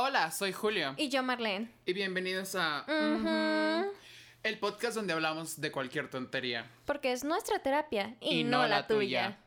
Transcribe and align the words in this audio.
Hola, 0.00 0.30
soy 0.30 0.52
Julio. 0.52 0.94
Y 0.96 1.08
yo, 1.08 1.24
Marlene. 1.24 1.72
Y 1.84 1.92
bienvenidos 1.92 2.54
a 2.54 2.84
el 4.44 4.58
podcast 4.60 4.94
donde 4.94 5.12
hablamos 5.12 5.60
de 5.60 5.72
cualquier 5.72 6.08
tontería. 6.08 6.70
Porque 6.84 7.10
es 7.10 7.24
nuestra 7.24 7.58
terapia 7.58 8.14
y, 8.20 8.42
Y 8.42 8.44
no, 8.44 8.58
no 8.58 8.68
la, 8.68 8.76
la 8.76 8.86
tuya. 8.86 9.40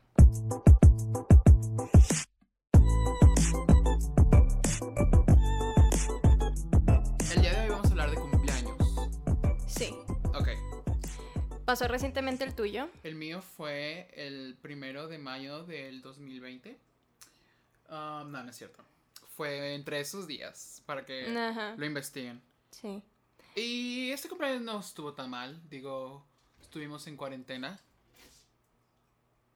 El 7.34 7.40
día 7.40 7.52
de 7.54 7.60
hoy 7.62 7.70
vamos 7.70 7.86
a 7.86 7.90
hablar 7.92 8.10
de 8.10 8.16
cumpleaños. 8.16 8.76
Sí. 9.66 9.94
Ok. 10.34 10.48
¿Pasó 11.64 11.88
recientemente 11.88 12.44
el 12.44 12.54
tuyo? 12.54 12.90
El 13.02 13.14
mío 13.14 13.40
fue 13.40 14.10
el 14.12 14.58
primero 14.60 15.08
de 15.08 15.16
mayo 15.16 15.64
del 15.64 16.02
2020. 16.02 16.78
Ah, 17.88 18.22
no, 18.26 18.42
no 18.44 18.50
es 18.50 18.56
cierto. 18.56 18.84
Fue 19.36 19.74
entre 19.74 20.00
esos 20.00 20.26
días 20.26 20.82
para 20.86 21.04
que 21.04 21.36
Ajá. 21.36 21.74
lo 21.76 21.86
investiguen. 21.86 22.42
Sí. 22.70 23.02
Y 23.54 24.10
este 24.10 24.28
cumpleaños 24.28 24.62
no 24.62 24.80
estuvo 24.80 25.14
tan 25.14 25.30
mal. 25.30 25.60
Digo, 25.68 26.26
estuvimos 26.60 27.06
en 27.06 27.16
cuarentena. 27.16 27.80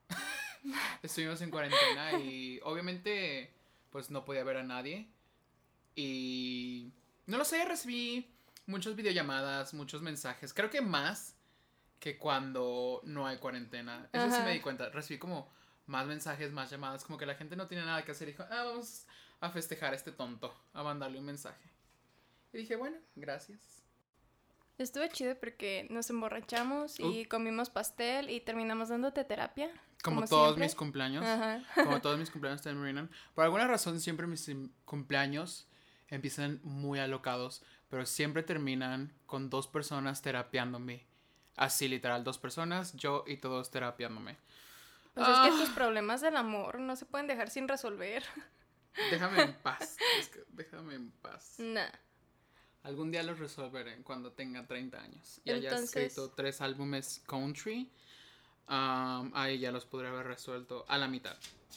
estuvimos 1.02 1.40
en 1.40 1.50
cuarentena 1.50 2.18
y 2.18 2.60
obviamente 2.62 3.52
pues 3.90 4.10
no 4.10 4.24
podía 4.24 4.44
ver 4.44 4.58
a 4.58 4.62
nadie. 4.62 5.08
Y 5.95 6.92
no 7.26 7.38
lo 7.38 7.45
sé, 7.45 7.64
recibí 7.64 8.30
muchas 8.66 8.96
videollamadas, 8.96 9.72
muchos 9.72 10.02
mensajes. 10.02 10.52
Creo 10.52 10.68
que 10.70 10.82
más 10.82 11.34
que 11.98 12.18
cuando 12.18 13.00
no 13.04 13.26
hay 13.26 13.38
cuarentena. 13.38 14.08
Eso 14.12 14.28
sí 14.28 14.36
Ajá. 14.36 14.45
me 14.45 14.52
di 14.52 14.60
cuenta. 14.60 14.90
Recibí 14.90 15.18
como 15.18 15.50
más 15.86 16.06
mensajes, 16.06 16.52
más 16.52 16.70
llamadas. 16.70 17.04
Como 17.04 17.18
que 17.18 17.26
la 17.26 17.36
gente 17.36 17.56
no 17.56 17.66
tiene 17.68 17.84
nada 17.84 18.04
que 18.04 18.12
hacer. 18.12 18.28
Dijo, 18.28 18.42
ah, 18.50 18.64
vamos 18.64 19.06
a 19.40 19.50
festejar 19.50 19.92
a 19.92 19.96
este 19.96 20.12
tonto. 20.12 20.54
A 20.72 20.82
mandarle 20.82 21.18
un 21.18 21.24
mensaje. 21.26 21.68
Y 22.52 22.58
dije, 22.58 22.76
bueno, 22.76 22.96
gracias. 23.14 23.60
Estuvo 24.78 25.06
chido 25.09 25.34
porque 25.38 25.87
nos 25.90 26.10
emborrachamos 26.10 27.01
y 27.01 27.23
Uh. 27.24 27.29
comimos 27.29 27.70
pastel 27.70 28.29
y 28.30 28.40
terminamos 28.40 28.90
dándote 28.90 29.24
terapia. 29.24 29.70
Como, 30.02 30.16
Como 30.16 30.29
todos 30.29 30.46
siempre. 30.48 30.64
mis 30.66 30.74
cumpleaños. 30.74 31.24
Ajá. 31.24 31.62
Como 31.74 32.01
todos 32.02 32.18
mis 32.18 32.30
cumpleaños 32.30 32.60
terminan. 32.62 33.10
Por 33.34 33.45
alguna 33.45 33.66
razón, 33.66 34.01
siempre 34.01 34.26
mis 34.26 34.48
im- 34.48 34.70
cumpleaños 34.84 35.66
empiezan 36.09 36.60
muy 36.62 36.98
alocados. 36.98 37.62
Pero 37.88 38.04
siempre 38.04 38.42
terminan 38.42 39.12
con 39.26 39.48
dos 39.48 39.66
personas 39.66 40.20
terapiándome. 40.20 41.07
Así, 41.57 41.88
literal, 41.88 42.23
dos 42.24 42.37
personas, 42.38 42.92
yo 42.95 43.24
y 43.26 43.38
todos 43.38 43.70
terapiándome. 43.70 44.37
Pues 45.14 45.26
es 45.26 45.34
que 45.38 45.48
Ah. 45.48 45.57
tus 45.59 45.70
problemas 45.70 46.20
del 46.20 46.37
amor 46.37 46.79
no 46.80 46.95
se 46.96 47.07
pueden 47.07 47.26
dejar 47.26 47.48
sin 47.48 47.66
resolver. 47.68 48.23
Déjame 49.10 49.42
en 49.42 49.54
paz. 49.54 49.96
es 50.18 50.28
que 50.28 50.40
déjame 50.48 50.94
en 50.94 51.10
paz. 51.10 51.54
Nah. 51.58 51.88
Algún 52.82 53.10
día 53.10 53.22
los 53.22 53.38
resolveré 53.38 53.96
cuando 54.02 54.32
tenga 54.32 54.66
30 54.66 55.00
años. 55.00 55.40
Y 55.44 55.50
haya 55.50 55.74
escrito 55.76 56.30
tres 56.30 56.60
álbumes 56.60 57.20
country. 57.26 57.90
um, 58.68 59.30
ahí 59.34 59.58
ya 59.58 59.72
los 59.72 59.84
podré 59.86 60.08
haber 60.08 60.26
resuelto 60.26 60.84
a 60.88 60.96
la 60.98 61.08
mitad. 61.08 61.36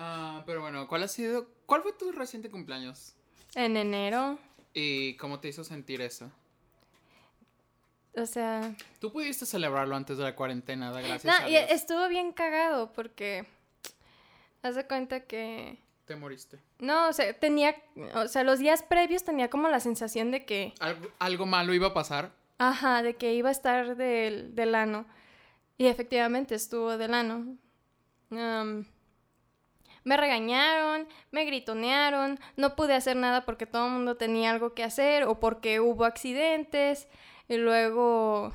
Ah, 0.00 0.44
pero 0.46 0.60
bueno, 0.60 0.86
¿cuál 0.86 1.02
ha 1.02 1.08
sido? 1.08 1.48
¿Cuál 1.66 1.82
fue 1.82 1.92
tu 1.92 2.12
reciente 2.12 2.50
cumpleaños? 2.50 3.14
En 3.56 3.76
enero, 3.76 4.38
¿Y 4.72 5.16
cómo 5.16 5.40
te 5.40 5.48
hizo 5.48 5.64
sentir 5.64 6.00
eso? 6.02 6.30
o 8.14 8.26
sea... 8.26 8.74
Tú 9.00 9.10
pudiste 9.12 9.44
celebrarlo 9.46 9.96
antes 9.96 10.16
de 10.18 10.22
la 10.24 10.36
cuarentena, 10.36 10.90
da 10.92 11.00
gracias 11.00 11.24
Nah, 11.24 11.44
a 11.44 11.48
y 11.48 11.52
Dios. 11.52 11.64
estuvo 11.70 12.08
bien 12.08 12.32
cagado 12.32 12.92
porque... 12.92 13.44
Haz 14.62 14.74
de 14.74 14.86
cuenta 14.86 15.20
que... 15.20 15.78
Te 16.04 16.16
moriste. 16.16 16.58
No, 16.78 17.08
o 17.08 17.12
sea, 17.12 17.32
tenía... 17.38 17.74
O 18.14 18.28
sea, 18.28 18.42
los 18.44 18.58
días 18.58 18.82
previos 18.82 19.24
tenía 19.24 19.50
como 19.50 19.68
la 19.68 19.80
sensación 19.80 20.30
de 20.30 20.44
que... 20.44 20.72
¿Algo, 20.80 21.08
algo 21.18 21.46
malo 21.46 21.74
iba 21.74 21.88
a 21.88 21.94
pasar? 21.94 22.32
Ajá, 22.58 23.02
de 23.02 23.16
que 23.16 23.34
iba 23.34 23.50
a 23.50 23.52
estar 23.52 23.96
del, 23.96 24.54
del 24.54 24.74
ano. 24.74 25.06
Y 25.76 25.86
efectivamente 25.86 26.54
estuvo 26.54 26.96
del 26.98 27.14
ano. 27.14 27.56
Me 30.04 30.16
regañaron, 30.16 31.06
me 31.30 31.44
gritonearon, 31.44 32.40
no 32.56 32.74
pude 32.74 32.94
hacer 32.94 33.16
nada 33.16 33.44
porque 33.44 33.66
todo 33.66 33.86
el 33.86 33.92
mundo 33.92 34.16
tenía 34.16 34.50
algo 34.50 34.74
que 34.74 34.82
hacer 34.84 35.24
o 35.24 35.38
porque 35.38 35.80
hubo 35.80 36.04
accidentes. 36.04 37.06
Y 37.48 37.56
luego 37.58 38.52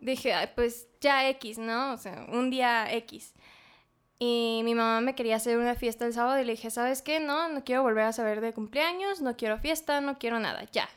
dije, 0.00 0.34
"Ay, 0.34 0.48
pues 0.54 0.88
ya 1.00 1.28
X, 1.28 1.58
¿no? 1.58 1.92
O 1.92 1.96
sea, 1.96 2.26
un 2.32 2.50
día 2.50 2.92
X. 2.92 3.34
Y 4.18 4.62
mi 4.64 4.74
mamá 4.74 5.00
me 5.00 5.14
quería 5.14 5.36
hacer 5.36 5.58
una 5.58 5.74
fiesta 5.74 6.06
el 6.06 6.14
sábado 6.14 6.40
y 6.40 6.44
le 6.44 6.52
dije, 6.52 6.70
¿sabes 6.70 7.02
qué? 7.02 7.20
No, 7.20 7.48
no 7.48 7.64
quiero 7.64 7.82
volver 7.82 8.04
a 8.04 8.12
saber 8.12 8.40
de 8.40 8.54
cumpleaños, 8.54 9.20
no 9.20 9.36
quiero 9.36 9.58
fiesta, 9.58 10.00
no 10.00 10.18
quiero 10.18 10.40
nada, 10.40 10.64
ya. 10.72 10.88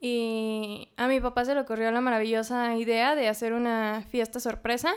Y 0.00 0.88
a 0.96 1.08
mi 1.08 1.20
papá 1.20 1.44
se 1.44 1.54
le 1.54 1.60
ocurrió 1.60 1.90
la 1.90 2.00
maravillosa 2.00 2.76
idea 2.76 3.14
de 3.16 3.28
hacer 3.28 3.52
una 3.52 4.04
fiesta 4.10 4.38
sorpresa 4.38 4.94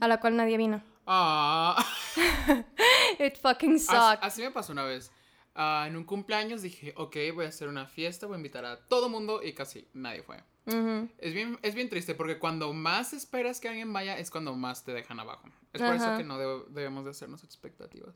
a 0.00 0.08
la 0.08 0.20
cual 0.20 0.36
nadie 0.36 0.56
vino. 0.56 0.82
Ah, 1.06 1.76
It 3.18 3.36
fucking 3.36 3.78
sucked. 3.78 4.20
así 4.22 4.42
me 4.42 4.50
pasó 4.50 4.72
una 4.72 4.84
vez. 4.84 5.12
Ah, 5.54 5.84
en 5.86 5.96
un 5.96 6.04
cumpleaños 6.04 6.62
dije, 6.62 6.94
ok, 6.96 7.16
voy 7.34 7.44
a 7.44 7.48
hacer 7.48 7.68
una 7.68 7.86
fiesta, 7.86 8.26
voy 8.26 8.34
a 8.34 8.38
invitar 8.38 8.64
a 8.64 8.88
todo 8.88 9.08
mundo 9.08 9.42
y 9.42 9.52
casi 9.52 9.86
nadie 9.92 10.22
fue. 10.22 10.42
Es 10.66 11.34
bien, 11.34 11.58
es 11.62 11.74
bien 11.74 11.90
triste 11.90 12.14
porque 12.14 12.38
cuando 12.38 12.72
más 12.72 13.12
esperas 13.12 13.60
que 13.60 13.68
alguien 13.68 13.92
vaya 13.92 14.18
es 14.18 14.30
cuando 14.30 14.54
más 14.54 14.84
te 14.84 14.92
dejan 14.92 15.20
abajo. 15.20 15.48
Es 15.72 15.82
por 15.82 15.94
eso 15.94 16.16
que 16.16 16.24
no 16.24 16.38
debemos 16.38 17.04
de 17.04 17.10
hacernos 17.10 17.44
expectativas. 17.44 18.14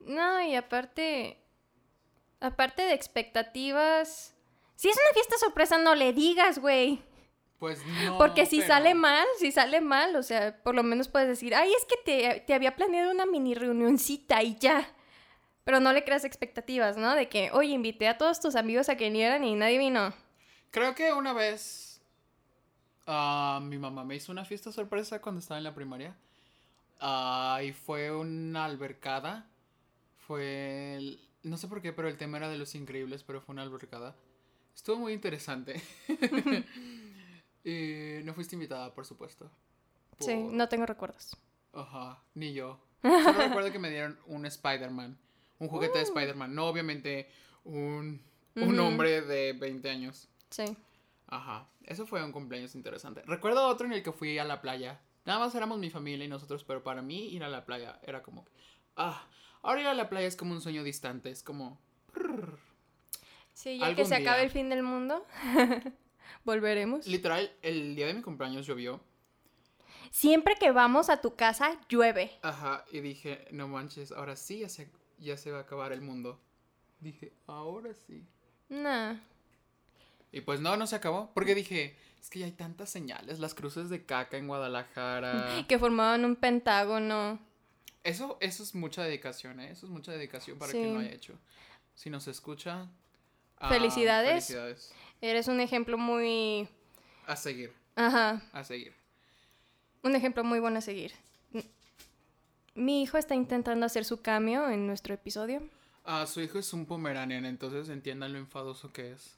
No, 0.00 0.40
y 0.42 0.54
aparte, 0.54 1.38
aparte 2.40 2.82
de 2.82 2.92
expectativas, 2.94 4.34
si 4.76 4.88
es 4.88 4.96
una 4.96 5.12
fiesta 5.14 5.36
sorpresa, 5.38 5.78
no 5.78 5.94
le 5.94 6.12
digas, 6.12 6.58
güey. 6.60 7.02
Pues 7.58 7.84
no. 8.04 8.18
Porque 8.18 8.46
si 8.46 8.58
pero- 8.58 8.68
sale 8.68 8.94
mal, 8.94 9.26
si 9.38 9.50
sale 9.50 9.80
mal, 9.80 10.14
o 10.14 10.22
sea, 10.22 10.62
por 10.62 10.76
lo 10.76 10.84
menos 10.84 11.08
puedes 11.08 11.26
decir, 11.26 11.56
ay, 11.56 11.72
es 11.72 11.84
que 11.86 11.96
te, 12.04 12.40
te 12.46 12.54
había 12.54 12.76
planeado 12.76 13.10
una 13.10 13.26
mini 13.26 13.54
reunioncita 13.54 14.42
y 14.44 14.56
ya. 14.58 14.86
Pero 15.64 15.80
no 15.80 15.92
le 15.92 16.04
creas 16.04 16.24
expectativas, 16.24 16.96
¿no? 16.96 17.16
De 17.16 17.28
que, 17.28 17.50
oye, 17.52 17.72
invité 17.72 18.06
a 18.06 18.16
todos 18.16 18.40
tus 18.40 18.54
amigos 18.54 18.88
a 18.88 18.96
que 18.96 19.04
vinieran 19.06 19.42
y 19.42 19.56
nadie 19.56 19.78
vino. 19.78 20.14
Creo 20.70 20.94
que 20.94 21.12
una 21.12 21.32
vez 21.32 22.00
ah, 23.06 23.60
mi 23.62 23.78
mamá 23.78 24.04
me 24.04 24.16
hizo 24.16 24.32
una 24.32 24.44
fiesta 24.44 24.70
sorpresa 24.72 25.20
cuando 25.20 25.40
estaba 25.40 25.58
en 25.58 25.64
la 25.64 25.74
primaria. 25.74 26.16
Ah, 27.00 27.60
y 27.64 27.72
fue 27.72 28.14
una 28.14 28.64
albercada. 28.64 29.46
Fue. 30.26 30.96
el- 30.96 31.20
no 31.42 31.56
sé 31.56 31.68
por 31.68 31.80
qué, 31.80 31.92
pero 31.92 32.08
el 32.08 32.16
tema 32.18 32.36
era 32.38 32.48
de 32.48 32.58
los 32.58 32.74
increíbles, 32.74 33.22
pero 33.22 33.40
fue 33.40 33.52
una 33.54 33.62
albercada. 33.62 34.14
Estuvo 34.74 34.96
muy 34.96 35.12
interesante. 35.12 35.80
y 37.64 38.22
no 38.24 38.34
fuiste 38.34 38.56
invitada, 38.56 38.92
por 38.94 39.04
supuesto. 39.06 39.50
Sí, 40.20 40.34
no 40.36 40.68
tengo 40.68 40.86
recuerdos. 40.86 41.36
Ajá, 41.72 42.22
ni 42.34 42.52
yo. 42.52 42.80
Solo 43.02 43.32
recuerdo 43.38 43.70
que 43.72 43.78
me 43.78 43.90
dieron 43.90 44.18
un 44.26 44.46
Spider-Man. 44.46 45.16
Un 45.60 45.68
juguete 45.68 45.98
de 45.98 46.04
Uh. 46.04 46.08
Spider-Man. 46.08 46.54
No, 46.54 46.66
obviamente, 46.66 47.28
un, 47.64 48.20
un 48.56 48.78
hombre 48.80 49.22
de 49.22 49.52
20 49.52 49.88
años. 49.90 50.28
Sí. 50.50 50.76
Ajá, 51.26 51.68
eso 51.84 52.06
fue 52.06 52.24
un 52.24 52.32
cumpleaños 52.32 52.74
interesante. 52.74 53.22
Recuerdo 53.26 53.66
otro 53.66 53.86
en 53.86 53.92
el 53.92 54.02
que 54.02 54.12
fui 54.12 54.38
a 54.38 54.44
la 54.44 54.60
playa. 54.62 55.00
Nada 55.26 55.40
más 55.40 55.54
éramos 55.54 55.78
mi 55.78 55.90
familia 55.90 56.24
y 56.24 56.28
nosotros, 56.28 56.64
pero 56.64 56.82
para 56.82 57.02
mí 57.02 57.28
ir 57.28 57.44
a 57.44 57.48
la 57.48 57.66
playa 57.66 57.98
era 58.02 58.22
como... 58.22 58.46
Ah, 58.96 59.26
ahora 59.62 59.82
ir 59.82 59.86
a 59.86 59.94
la 59.94 60.08
playa 60.08 60.26
es 60.26 60.36
como 60.36 60.52
un 60.52 60.62
sueño 60.62 60.82
distante, 60.82 61.30
es 61.30 61.42
como... 61.42 61.78
Sí, 63.52 63.78
ya 63.78 63.94
que 63.94 64.04
se 64.04 64.14
acabe 64.14 64.42
el 64.44 64.50
fin 64.50 64.70
del 64.70 64.82
mundo, 64.82 65.26
volveremos. 66.44 67.06
Literal, 67.06 67.52
el 67.60 67.96
día 67.96 68.06
de 68.06 68.14
mi 68.14 68.22
cumpleaños 68.22 68.66
llovió. 68.66 69.00
Siempre 70.10 70.54
que 70.54 70.70
vamos 70.70 71.10
a 71.10 71.20
tu 71.20 71.34
casa, 71.34 71.78
llueve. 71.88 72.30
Ajá, 72.42 72.84
y 72.92 73.00
dije, 73.00 73.46
no 73.50 73.68
manches, 73.68 74.12
ahora 74.12 74.36
sí 74.36 74.60
ya 74.60 74.68
se, 74.68 74.90
ya 75.18 75.36
se 75.36 75.50
va 75.50 75.58
a 75.58 75.62
acabar 75.62 75.92
el 75.92 76.00
mundo. 76.00 76.40
Dije, 77.00 77.32
ahora 77.46 77.92
sí. 77.92 78.24
Nah. 78.68 79.16
Y 80.32 80.40
pues 80.42 80.60
no, 80.60 80.76
no 80.76 80.86
se 80.86 80.96
acabó. 80.96 81.30
Porque 81.34 81.54
dije, 81.54 81.96
es 82.20 82.28
que 82.30 82.38
ya 82.40 82.46
hay 82.46 82.52
tantas 82.52 82.90
señales, 82.90 83.38
las 83.38 83.54
cruces 83.54 83.88
de 83.88 84.04
caca 84.04 84.36
en 84.36 84.46
Guadalajara. 84.48 85.64
Que 85.68 85.78
formaban 85.78 86.24
un 86.24 86.36
pentágono. 86.36 87.38
Eso, 88.04 88.38
eso 88.40 88.62
es 88.62 88.74
mucha 88.74 89.02
dedicación, 89.02 89.60
¿eh? 89.60 89.70
Eso 89.70 89.86
es 89.86 89.92
mucha 89.92 90.12
dedicación 90.12 90.58
para 90.58 90.72
Sí. 90.72 90.78
quien 90.78 90.94
lo 90.94 91.00
haya 91.00 91.10
hecho. 91.12 91.34
Si 91.94 92.10
nos 92.10 92.28
escucha. 92.28 92.86
ah, 93.58 93.68
Felicidades. 93.68 94.46
Felicidades. 94.46 94.92
Eres 95.20 95.48
un 95.48 95.60
ejemplo 95.60 95.98
muy... 95.98 96.68
A 97.26 97.34
seguir, 97.36 97.72
Ajá, 97.96 98.40
a 98.52 98.64
seguir. 98.64 98.94
un 100.02 100.14
ejemplo 100.14 100.44
muy 100.44 100.60
bueno 100.60 100.78
a 100.78 100.80
seguir. 100.80 101.12
Mi 102.74 103.02
hijo 103.02 103.18
está 103.18 103.34
intentando 103.34 103.84
hacer 103.84 104.04
su 104.04 104.22
cambio 104.22 104.70
en 104.70 104.86
nuestro 104.86 105.12
episodio. 105.14 105.60
Ah, 106.04 106.24
su 106.26 106.40
hijo 106.40 106.58
es 106.60 106.72
un 106.72 106.86
pomeranian, 106.86 107.44
entonces 107.44 107.88
entiendan 107.88 108.32
lo 108.32 108.38
enfadoso 108.38 108.92
que 108.92 109.12
es. 109.12 109.36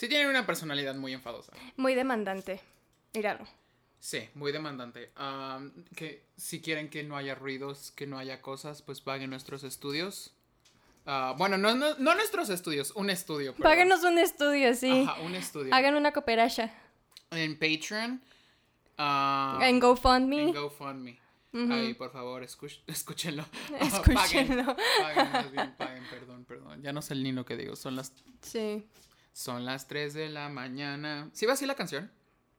Sí 0.00 0.08
tiene 0.08 0.30
una 0.30 0.46
personalidad 0.46 0.94
muy 0.94 1.12
enfadosa. 1.12 1.52
Muy 1.76 1.94
demandante. 1.94 2.58
Míralo. 3.12 3.46
Sí, 3.98 4.26
muy 4.34 4.50
demandante. 4.50 5.12
Que 5.94 6.24
si 6.38 6.62
quieren 6.62 6.88
que 6.88 7.02
no 7.02 7.18
haya 7.18 7.34
ruidos, 7.34 7.90
que 7.90 8.06
no 8.06 8.16
haya 8.18 8.40
cosas, 8.40 8.80
pues 8.80 9.02
paguen 9.02 9.28
nuestros 9.28 9.62
estudios. 9.62 10.32
Ah, 11.04 11.34
bueno, 11.36 11.58
no, 11.58 11.74
no, 11.74 11.96
no 11.98 12.14
nuestros 12.14 12.48
estudios, 12.48 12.92
un 12.92 13.10
estudio. 13.10 13.52
perdón. 13.52 13.70
Páguenos 13.70 14.02
un 14.04 14.16
estudio, 14.16 14.74
sí. 14.74 15.02
Ajá, 15.06 15.20
un 15.20 15.34
estudio. 15.34 15.74
Hagan 15.74 15.94
una 15.96 16.12
cooperacha. 16.12 16.72
En 17.30 17.58
Patreon. 17.58 18.22
en 18.96 19.80
GoFundMe. 19.80 20.42
en 20.44 20.54
GoFundMe. 20.54 21.18
Ahí, 21.52 21.92
por 21.92 22.10
favor, 22.10 22.42
escuch- 22.42 22.80
escúchenlo. 22.86 23.44
Escúchenlo. 23.80 24.74
Paguen, 25.02 25.30
paguen, 25.30 25.74
paguen, 25.76 26.04
perdón, 26.08 26.44
perdón. 26.46 26.82
Ya 26.82 26.94
no 26.94 27.02
sé 27.02 27.12
el 27.12 27.22
ni 27.22 27.32
lo 27.32 27.44
que 27.44 27.58
digo. 27.58 27.76
Son 27.76 27.96
las, 27.96 28.14
Sí. 28.40 28.86
Son 29.40 29.64
las 29.64 29.88
3 29.88 30.12
de 30.12 30.28
la 30.28 30.50
mañana. 30.50 31.30
¿Sí 31.32 31.46
va 31.46 31.54
así 31.54 31.64
la 31.64 31.74
canción? 31.74 32.10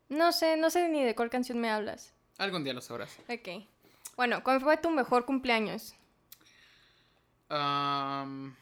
No 0.10 0.32
sé, 0.32 0.58
no 0.58 0.72
sé 0.72 0.90
ni 0.90 1.04
de 1.04 1.14
cuál 1.14 1.30
canción 1.30 1.60
me 1.60 1.70
hablas. 1.70 2.12
Algún 2.40 2.64
día 2.64 2.74
lo 2.74 2.82
sabrás. 2.82 3.20
Ok. 3.30 3.68
Bueno, 4.18 4.44
¿cuál 4.44 4.62
fue 4.62 4.78
tu 4.78 4.90
mejor 4.90 5.26
cumpleaños? 5.28 5.94
Am, 7.50 8.56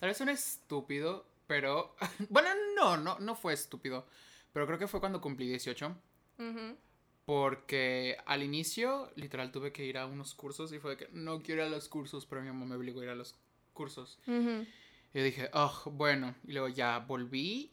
tal 0.00 0.08
vez 0.08 0.20
un 0.20 0.28
estúpido, 0.30 1.24
pero... 1.46 1.94
bueno, 2.30 2.48
no, 2.74 2.96
no, 2.96 3.20
no 3.20 3.36
fue 3.36 3.52
estúpido. 3.52 4.08
Pero 4.52 4.66
creo 4.66 4.78
que 4.80 4.88
fue 4.88 4.98
cuando 4.98 5.20
cumplí 5.20 5.46
18. 5.46 5.96
Ujú. 6.38 6.76
Porque 7.26 8.16
al 8.26 8.42
inicio, 8.42 9.12
literal, 9.14 9.52
tuve 9.52 9.70
que 9.70 9.84
ir 9.84 9.98
a 9.98 10.06
unos 10.06 10.34
cursos 10.34 10.72
y 10.72 10.80
fue 10.80 10.96
de 10.96 10.96
que 10.96 11.08
no 11.12 11.40
quiero 11.42 11.62
ir 11.62 11.68
a 11.68 11.70
los 11.70 11.88
cursos, 11.88 12.26
pero 12.26 12.42
mi 12.42 12.48
mamá 12.48 12.66
me 12.66 12.74
obligó 12.74 13.00
a 13.00 13.04
ir 13.04 13.10
a 13.10 13.14
los 13.14 13.36
cursos. 13.72 14.18
Y 14.26 14.66
yo 15.14 15.22
dije, 15.22 15.50
oh, 15.52 15.82
bueno. 15.92 16.34
Y 16.46 16.52
luego 16.52 16.68
ya 16.68 16.98
volví 17.00 17.72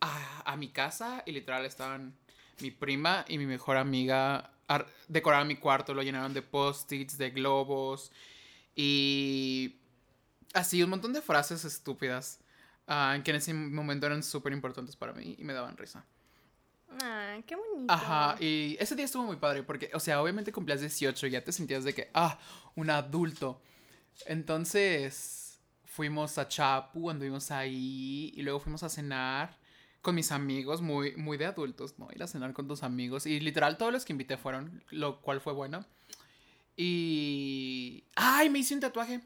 a, 0.00 0.42
a 0.52 0.56
mi 0.56 0.68
casa 0.68 1.22
y 1.26 1.32
literal 1.32 1.64
estaban 1.66 2.16
mi 2.60 2.70
prima 2.70 3.24
y 3.28 3.38
mi 3.38 3.46
mejor 3.46 3.76
amiga. 3.76 4.50
ar- 4.68 4.86
Decoraron 5.08 5.48
mi 5.48 5.56
cuarto, 5.56 5.94
lo 5.94 6.02
llenaron 6.02 6.34
de 6.34 6.42
post-its, 6.42 7.18
de 7.18 7.30
globos 7.30 8.12
y 8.74 9.76
así 10.54 10.82
un 10.82 10.90
montón 10.90 11.12
de 11.12 11.22
frases 11.22 11.64
estúpidas 11.64 12.40
ah, 12.86 13.18
que 13.24 13.30
en 13.30 13.36
ese 13.38 13.52
momento 13.54 14.06
eran 14.06 14.22
súper 14.22 14.52
importantes 14.52 14.96
para 14.96 15.12
mí 15.12 15.36
y 15.38 15.44
me 15.44 15.52
daban 15.52 15.76
risa. 15.76 16.04
Ah, 17.02 17.38
qué 17.46 17.54
bonito. 17.56 17.92
Ajá, 17.92 18.36
y 18.40 18.76
ese 18.80 18.94
día 18.96 19.04
estuvo 19.04 19.24
muy 19.24 19.36
padre 19.36 19.62
porque, 19.62 19.90
o 19.94 20.00
sea, 20.00 20.20
obviamente 20.22 20.52
cumplías 20.52 20.80
18 20.80 21.26
y 21.26 21.30
ya 21.30 21.42
te 21.44 21.52
sentías 21.52 21.84
de 21.84 21.94
que, 21.94 22.10
ah, 22.14 22.38
un 22.74 22.90
adulto. 22.90 23.60
Entonces, 24.26 25.49
fuimos 25.90 26.38
a 26.38 26.46
Chapu, 26.46 27.10
anduvimos 27.10 27.50
ahí 27.50 28.32
y 28.34 28.42
luego 28.42 28.60
fuimos 28.60 28.82
a 28.84 28.88
cenar 28.88 29.58
con 30.00 30.14
mis 30.14 30.30
amigos, 30.30 30.80
muy, 30.80 31.16
muy 31.16 31.36
de 31.36 31.46
adultos, 31.46 31.98
¿no? 31.98 32.08
Ir 32.14 32.22
a 32.22 32.28
cenar 32.28 32.52
con 32.52 32.68
tus 32.68 32.84
amigos 32.84 33.26
y 33.26 33.40
literal 33.40 33.76
todos 33.76 33.92
los 33.92 34.04
que 34.04 34.12
invité 34.12 34.36
fueron, 34.36 34.82
lo 34.90 35.20
cual 35.20 35.40
fue 35.40 35.52
bueno. 35.52 35.84
Y... 36.76 38.04
¡Ay! 38.14 38.48
Me 38.48 38.60
hice 38.60 38.74
un 38.74 38.80
tatuaje. 38.80 39.20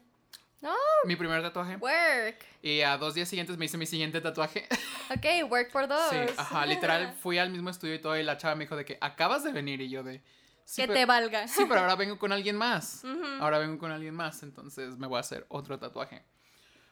No. 0.59 0.73
Mi 1.05 1.15
primer 1.15 1.41
tatuaje. 1.43 1.77
Work. 1.77 2.43
Y 2.63 2.81
a 2.81 2.97
dos 2.97 3.13
días 3.13 3.29
siguientes 3.29 3.57
me 3.57 3.65
hice 3.65 3.77
mi 3.77 3.85
siguiente 3.85 4.19
tatuaje. 4.19 4.67
Ok, 5.15 5.51
work 5.51 5.71
por 5.71 5.87
dos. 5.87 6.09
Sí, 6.09 6.17
ajá, 6.35 6.65
literal, 6.65 7.13
fui 7.21 7.37
al 7.37 7.51
mismo 7.51 7.69
estudio 7.69 7.93
y 7.93 7.99
todo, 7.99 8.17
y 8.17 8.23
la 8.23 8.39
chava 8.39 8.55
me 8.55 8.63
dijo 8.63 8.75
de 8.75 8.85
que 8.85 8.97
acabas 8.99 9.43
de 9.43 9.51
venir, 9.51 9.79
y 9.79 9.87
yo 9.87 10.01
de... 10.01 10.23
Sí, 10.65 10.81
que 10.81 10.87
pero, 10.87 10.99
te 10.99 11.05
valga. 11.05 11.47
sí, 11.47 11.63
pero 11.69 11.81
ahora 11.81 11.95
vengo 11.95 12.17
con 12.17 12.31
alguien 12.31 12.55
más. 12.55 13.03
Ahora 13.39 13.59
vengo 13.59 13.77
con 13.77 13.91
alguien 13.91 14.15
más, 14.15 14.41
entonces 14.41 14.97
me 14.97 15.05
voy 15.05 15.17
a 15.17 15.19
hacer 15.19 15.45
otro 15.49 15.77
tatuaje. 15.77 16.23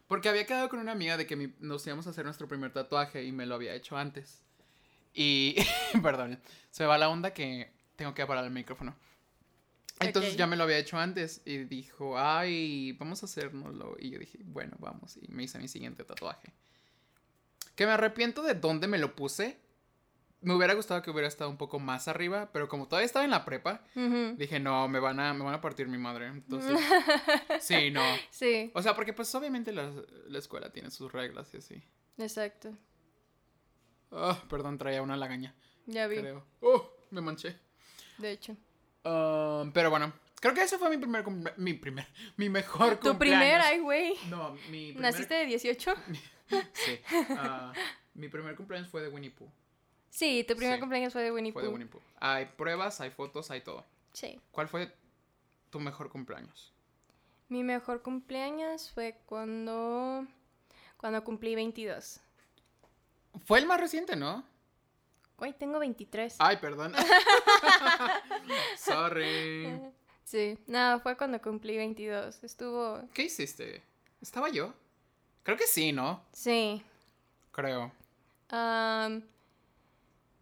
Porque 0.08 0.30
había 0.30 0.46
quedado 0.46 0.70
con 0.70 0.80
una 0.80 0.92
amiga 0.92 1.18
de 1.18 1.26
que 1.26 1.36
mi- 1.36 1.54
nos 1.60 1.86
íbamos 1.88 2.08
a 2.08 2.12
hacer 2.12 2.26
nuestro 2.26 2.48
primer 2.48 2.72
tatuaje 2.74 3.24
y 3.24 3.32
me 3.32 3.46
lo 3.46 3.56
había 3.56 3.74
hecho 3.74 3.98
antes. 3.98 4.42
Y, 5.14 5.56
perdón, 6.04 6.40
se 6.72 6.84
me 6.84 6.88
va 6.88 6.98
la 6.98 7.10
onda 7.10 7.34
que 7.34 7.72
tengo 7.96 8.14
que 8.14 8.22
apagar 8.22 8.44
el 8.44 8.52
micrófono. 8.52 8.96
Entonces 10.00 10.36
ya 10.38 10.48
me 10.48 10.56
lo 10.58 10.64
había 10.64 10.78
hecho 10.78 10.98
antes 10.98 11.42
y 11.46 11.60
dijo, 11.60 12.20
ay, 12.20 12.92
vamos 12.94 13.24
a 13.24 13.26
hacérnoslo. 13.26 13.96
Y 14.00 14.10
yo 14.10 14.20
dije, 14.20 14.40
bueno, 14.44 14.76
vamos. 14.80 15.18
Y 15.22 15.28
me 15.32 15.44
hice 15.44 15.60
mi 15.60 15.68
siguiente 15.70 16.04
tatuaje. 16.04 16.52
Que 17.76 17.86
me 17.86 17.94
arrepiento 17.94 18.44
de 18.44 18.56
dónde 18.56 18.88
me 18.88 18.98
lo 18.98 19.16
puse. 19.16 19.58
Me 20.44 20.54
hubiera 20.56 20.74
gustado 20.74 21.01
que 21.01 21.10
hubiera 21.10 21.28
estado 21.28 21.50
un 21.50 21.57
poco 21.57 21.80
más 21.80 22.07
arriba, 22.07 22.50
pero 22.51 22.68
como 22.69 22.88
todavía 22.88 23.06
estaba 23.06 23.25
en 23.25 23.31
la 23.31 23.45
prepa, 23.45 23.81
dije, 24.38 24.60
no, 24.60 24.88
me 24.90 25.00
van 25.00 25.19
a, 25.19 25.34
me 25.34 25.44
van 25.44 25.54
a 25.54 25.62
partir 25.62 25.88
mi 25.88 25.98
madre. 25.98 26.28
Entonces, 26.28 26.80
sí, 27.62 27.90
no. 27.92 28.01
Sí, 28.30 28.69
O 28.74 28.81
sea, 28.81 28.94
porque 28.95 29.13
pues 29.13 29.34
obviamente 29.36 29.72
la, 29.72 29.92
la 30.28 30.40
escuela 30.40 30.69
tiene 30.72 30.92
sus 30.92 31.12
reglas 31.12 31.54
y 31.54 31.57
así. 31.57 31.81
exacto. 32.18 32.78
Ah, 34.12 34.38
perdón, 34.50 34.78
traía 34.78 35.01
una 35.01 35.18
lagaña, 35.18 35.56
Ya 35.88 36.07
vi, 36.07 36.18
creo. 36.18 36.46
Oh, 36.62 36.88
me 37.10 37.22
manché. 37.22 37.57
de 38.19 38.31
hecho. 38.31 38.56
Um, 39.04 39.72
pero 39.74 39.89
bueno, 39.89 40.13
creo 40.39 40.54
que 40.54 40.62
ese 40.62 40.78
fue 40.78 40.89
mi 40.89 40.98
primer 40.98 41.25
mi 41.57 41.74
primer, 41.74 42.07
mi 42.38 42.48
mejor 42.50 42.98
Tu 42.98 43.10
cumpleaños. 43.10 43.18
primer, 43.42 43.62
ay, 43.62 43.80
güey. 43.80 44.13
No, 44.30 44.51
mi 44.69 44.92
primer... 44.94 45.01
¿Naciste 45.01 45.34
de 45.34 45.46
18? 45.46 45.94
Sí. 46.74 47.00
ah, 47.39 47.74
mi 48.13 48.28
primer 48.28 48.56
cumpleaños 48.56 48.88
fue 48.89 49.01
de 49.01 49.07
Winnie 49.07 49.31
Pooh. 49.31 49.50
Sí, 50.13 50.45
tu 50.48 50.56
primer 50.56 50.75
Sí, 50.75 50.80
cumpleaños 50.80 51.12
fue 51.12 51.24
de 51.24 51.31
Winnie 51.31 51.51
Fue 51.51 51.63
de 51.63 51.68
Pooh. 51.69 51.74
Winnie 51.74 51.88
Pooh. 51.88 52.01
Hay 52.19 52.45
pruebas, 52.45 53.01
hay 53.01 53.10
fotos, 53.10 53.50
hay 53.50 53.62
todo. 53.62 53.83
Sí. 54.13 54.39
¿Cuál 54.51 54.68
fue 54.68 54.94
tu 55.71 55.80
mejor 55.80 56.10
cumpleaños? 56.12 56.71
Mi 57.50 57.63
mejor 57.63 58.04
cumpleaños 58.04 58.92
fue 58.92 59.18
cuando 59.25 60.27
cuando 60.98 61.24
cumplí 61.24 61.56
22. 61.56 62.19
Fue 63.44 63.57
el 63.57 63.65
más 63.65 63.80
reciente, 63.80 64.15
¿no? 64.15 64.44
Güey, 65.36 65.54
tengo 65.54 65.80
23. 65.80 66.36
Ay, 66.38 66.57
perdón. 66.57 66.94
Sorry. 68.77 69.81
Sí, 70.24 70.60
no, 70.68 71.00
fue 71.00 71.18
cuando 71.18 71.42
cumplí 71.42 71.75
22. 71.75 72.44
Estuvo... 72.44 73.01
¿Qué 73.15 73.24
hiciste? 73.24 73.81
¿Estaba 74.21 74.50
yo? 74.50 74.75
Creo 75.42 75.57
que 75.57 75.65
sí, 75.65 75.92
¿no? 75.92 76.24
Sí. 76.31 76.83
Creo. 77.51 77.92
Am, 78.50 79.24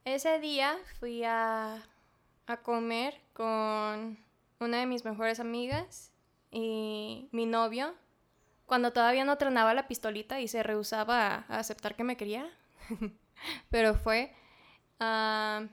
ese 0.05 0.39
día 0.39 0.77
fui 0.99 1.23
a, 1.23 1.83
a 2.47 2.57
comer 2.57 3.21
con 3.33 4.17
una 4.59 4.79
de 4.79 4.85
mis 4.85 5.05
mejores 5.05 5.39
amigas 5.39 6.11
y 6.51 7.29
mi 7.31 7.45
novio. 7.45 7.93
Cuando 8.65 8.93
todavía 8.93 9.25
no 9.25 9.37
tronaba 9.37 9.73
la 9.73 9.87
pistolita 9.87 10.39
y 10.39 10.47
se 10.47 10.63
rehusaba 10.63 11.45
a, 11.49 11.59
aceptar 11.59 11.95
que 11.95 12.03
me 12.03 12.17
quería. 12.17 12.49
Pero 13.69 13.95
fue. 13.95 14.33
am, 14.99 15.69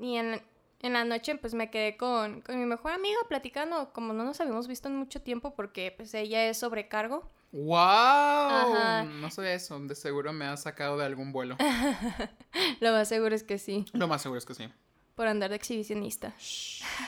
y 0.00 0.16
en, 0.16 0.40
en 0.80 0.92
la 0.92 1.04
noche 1.04 1.34
pues 1.36 1.54
me 1.54 1.70
quedé 1.70 1.96
con, 1.96 2.40
con 2.42 2.58
mi 2.58 2.66
mejor 2.66 2.92
amiga 2.92 3.18
platicando, 3.28 3.92
como 3.92 4.12
no 4.12 4.24
nos 4.24 4.40
habíamos 4.40 4.68
visto 4.68 4.88
en 4.88 4.96
mucho 4.96 5.20
tiempo 5.20 5.54
porque 5.54 5.92
pues 5.96 6.14
ella 6.14 6.48
es 6.48 6.58
sobrecargo. 6.58 7.28
¡Wow! 7.52 7.76
Ajá. 7.78 9.04
No 9.04 9.30
sabía 9.30 9.54
eso. 9.54 9.78
De 9.80 9.94
seguro 9.94 10.32
me 10.32 10.44
ha 10.44 10.56
sacado 10.56 10.98
de 10.98 11.04
algún 11.06 11.32
vuelo. 11.32 11.56
Lo 12.80 12.92
más 12.92 13.08
seguro 13.08 13.34
es 13.34 13.42
que 13.42 13.58
sí. 13.58 13.84
Lo 13.92 14.06
más 14.08 14.22
seguro 14.22 14.38
es 14.38 14.44
que 14.44 14.54
sí. 14.54 14.68
por 15.14 15.26
andar 15.28 15.50
de 15.50 15.56
exhibicionista. 15.56 16.34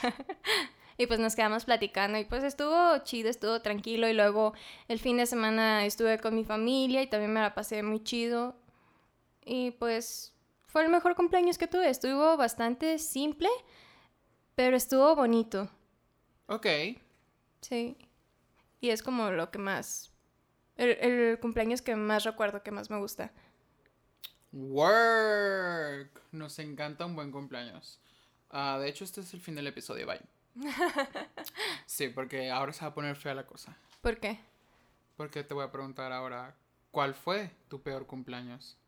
y 0.98 1.06
pues 1.06 1.20
nos 1.20 1.36
quedamos 1.36 1.64
platicando 1.64 2.18
y 2.18 2.24
pues 2.24 2.42
estuvo 2.42 2.98
chido, 3.04 3.28
estuvo 3.28 3.60
tranquilo 3.60 4.08
y 4.08 4.14
luego 4.14 4.54
el 4.88 4.98
fin 4.98 5.16
de 5.18 5.26
semana 5.26 5.84
estuve 5.84 6.18
con 6.18 6.34
mi 6.34 6.44
familia 6.44 7.02
y 7.02 7.06
también 7.06 7.32
me 7.32 7.40
la 7.40 7.54
pasé 7.54 7.82
muy 7.82 8.02
chido. 8.02 8.56
Y 9.44 9.72
pues 9.72 10.34
fue 10.66 10.82
el 10.84 10.90
mejor 10.90 11.14
cumpleaños 11.16 11.58
que 11.58 11.66
tuve, 11.66 11.88
estuvo 11.90 12.36
bastante 12.36 12.98
simple, 12.98 13.48
pero 14.54 14.76
estuvo 14.76 15.14
bonito, 15.16 15.68
Ok. 16.46 16.66
sí. 17.60 17.96
Y 18.82 18.90
es 18.90 19.02
como 19.02 19.30
lo 19.30 19.50
que 19.50 19.58
más, 19.58 20.09
el, 20.80 20.90
el 21.00 21.38
cumpleaños 21.38 21.82
que 21.82 21.94
más 21.94 22.24
recuerdo, 22.24 22.62
que 22.62 22.70
más 22.70 22.90
me 22.90 22.98
gusta. 22.98 23.30
Work. 24.52 26.22
Nos 26.32 26.58
encanta 26.58 27.06
un 27.06 27.14
buen 27.14 27.30
cumpleaños. 27.30 28.00
Ah, 28.50 28.78
de 28.80 28.88
hecho, 28.88 29.04
este 29.04 29.20
es 29.20 29.32
el 29.34 29.40
fin 29.40 29.54
del 29.54 29.66
episodio. 29.66 30.06
Bye. 30.06 30.20
Sí, 31.86 32.08
porque 32.08 32.50
ahora 32.50 32.72
se 32.72 32.82
va 32.82 32.88
a 32.88 32.94
poner 32.94 33.16
fea 33.16 33.34
la 33.34 33.46
cosa. 33.46 33.76
¿Por 34.00 34.18
qué? 34.18 34.38
Porque 35.16 35.44
te 35.44 35.54
voy 35.54 35.64
a 35.64 35.72
preguntar 35.72 36.12
ahora, 36.12 36.54
¿cuál 36.90 37.14
fue 37.14 37.50
tu 37.68 37.82
peor 37.82 38.06
cumpleaños? 38.06 38.78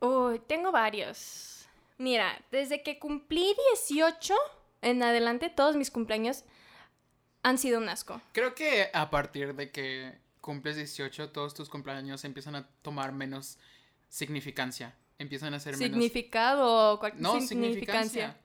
Uy, 0.00 0.40
tengo 0.40 0.72
varios. 0.72 1.66
Mira, 1.96 2.42
desde 2.50 2.82
que 2.82 2.98
cumplí 2.98 3.54
18 3.78 4.34
en 4.82 5.02
adelante, 5.02 5.48
todos 5.48 5.76
mis 5.76 5.90
cumpleaños 5.90 6.44
han 7.42 7.58
sido 7.58 7.78
un 7.78 7.88
asco. 7.88 8.20
Creo 8.32 8.54
que 8.54 8.88
a 8.92 9.10
partir 9.10 9.54
de 9.54 9.70
que 9.70 10.12
cumples 10.40 10.76
18, 10.76 11.30
todos 11.30 11.54
tus 11.54 11.68
cumpleaños 11.68 12.24
empiezan 12.24 12.54
a 12.56 12.66
tomar 12.82 13.12
menos 13.12 13.58
significancia. 14.08 14.94
Empiezan 15.18 15.54
a 15.54 15.60
ser 15.60 15.76
menos... 15.76 15.92
Significado, 15.92 17.00
No, 17.16 17.40
significancia. 17.40 18.36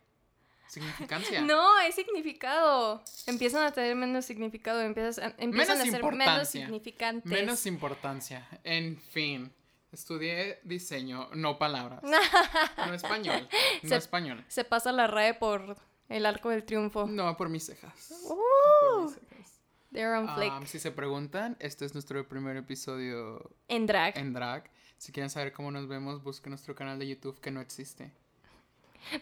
significancia. 0.67 1.41
No, 1.41 1.79
es 1.79 1.95
significado. 1.95 3.03
Empiezan 3.27 3.63
a 3.63 3.71
tener 3.71 3.95
menos 3.95 4.25
significado, 4.25 4.81
empiezas 4.81 5.19
a- 5.19 5.35
empiezan 5.37 5.77
Menos 5.77 5.93
a 5.93 5.97
ser 5.97 6.03
menos 6.13 6.49
significantes. 6.49 7.31
Menos 7.31 7.65
importancia. 7.65 8.47
En 8.63 8.97
fin. 8.99 9.51
Estudié 9.91 10.59
diseño, 10.63 11.29
no 11.33 11.57
palabras. 11.57 12.01
no 12.77 12.93
español. 12.93 13.47
No 13.83 13.89
Se- 13.89 13.95
español. 13.95 14.43
Se 14.49 14.65
pasa 14.65 14.91
la 14.91 15.07
RAE 15.07 15.35
por 15.35 15.77
el 16.09 16.25
arco 16.25 16.49
del 16.49 16.63
triunfo. 16.63 17.07
No, 17.07 17.35
por 17.37 17.49
mis 17.49 17.65
cejas. 17.65 18.11
Uh, 18.23 18.35
Por 18.81 19.03
mis 19.03 19.13
cejas. 19.15 19.59
they're 19.91 20.13
on 20.17 20.27
flick. 20.35 20.51
Um, 20.53 20.65
si 20.65 20.79
se 20.79 20.91
preguntan, 20.91 21.55
este 21.59 21.85
es 21.85 21.93
nuestro 21.93 22.27
primer 22.27 22.57
episodio 22.57 23.49
en 23.67 23.85
drag. 23.87 24.17
en 24.17 24.33
drag. 24.33 24.69
Si 24.97 25.11
quieren 25.11 25.29
saber 25.29 25.51
cómo 25.51 25.71
nos 25.71 25.87
vemos, 25.87 26.23
busquen 26.23 26.51
nuestro 26.51 26.73
canal 26.75 26.97
de 26.99 27.07
YouTube 27.07 27.39
que 27.39 27.51
no 27.51 27.59
existe. 27.61 28.11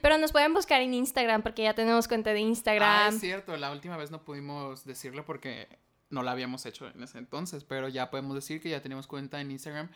Pero 0.01 0.17
nos 0.17 0.31
pueden 0.31 0.53
buscar 0.53 0.81
en 0.81 0.93
Instagram 0.93 1.41
porque 1.41 1.63
ya 1.63 1.73
tenemos 1.73 2.07
cuenta 2.07 2.29
de 2.31 2.37
Ah, 2.39 2.41
Instagram. 2.41 3.13
es 3.15 3.19
cierto, 3.19 3.57
la 3.57 3.71
última 3.71 3.97
vez 3.97 4.11
no 4.11 4.23
pudimos 4.23 4.85
decirlo 4.85 5.25
porque 5.25 5.67
no 6.09 6.21
la 6.23 6.31
habíamos 6.31 6.65
hecho 6.65 6.87
en 6.87 7.03
ese 7.03 7.17
entonces, 7.17 7.63
pero 7.65 7.89
ya 7.89 8.09
podemos 8.11 8.35
decir 8.35 8.61
que 8.61 8.69
ya 8.69 8.81
tenemos 8.81 9.07
cuenta 9.07 9.41
en 9.41 9.51
Instagram 9.51 9.89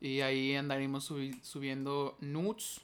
y 0.00 0.20
ahí 0.20 0.54
andaremos 0.56 1.10
subi- 1.10 1.40
subiendo 1.42 2.18
nudes 2.20 2.80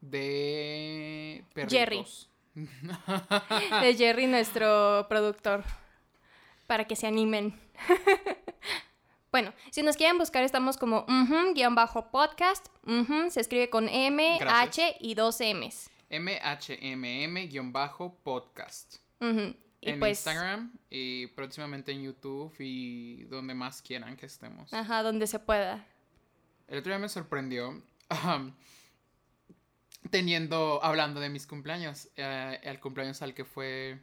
de 0.00 1.44
Jerry. 1.68 2.04
De 2.54 3.94
Jerry, 3.96 4.26
nuestro 4.26 5.06
productor. 5.08 5.64
Para 6.66 6.84
que 6.86 6.96
se 6.96 7.06
animen. 7.06 7.58
bueno, 9.32 9.54
si 9.70 9.82
nos 9.82 9.96
quieren 9.96 10.18
buscar, 10.18 10.44
estamos 10.44 10.76
como 10.76 11.06
guion 11.54 11.74
bajo 11.74 12.10
podcast. 12.10 12.66
se 13.30 13.40
escribe 13.40 13.70
con 13.70 13.88
M, 13.88 14.36
Gracias. 14.38 14.90
H 14.90 14.96
y 15.00 15.14
dos 15.14 15.40
M's. 15.40 15.88
MHMM-podcast. 16.10 18.96
Ujú, 19.20 19.56
Y 19.80 19.90
En 19.90 19.98
pues, 19.98 20.18
Instagram 20.18 20.72
y 20.90 21.26
próximamente 21.28 21.92
en 21.92 22.02
YouTube 22.02 22.54
y 22.58 23.24
donde 23.24 23.54
más 23.54 23.80
quieran 23.82 24.16
que 24.16 24.26
estemos. 24.26 24.72
ajá, 24.74 25.02
donde 25.02 25.26
se 25.26 25.38
pueda. 25.38 25.86
El 26.68 26.78
otro 26.78 26.90
día 26.92 26.98
me 26.98 27.08
sorprendió 27.08 27.70
um, 28.26 28.52
teniendo, 30.10 30.82
hablando 30.82 31.20
de 31.20 31.28
mis 31.28 31.46
cumpleaños, 31.46 32.08
eh, 32.16 32.58
el 32.62 32.80
cumpleaños 32.80 33.22
al 33.22 33.34
que 33.34 33.44
fue 33.44 33.98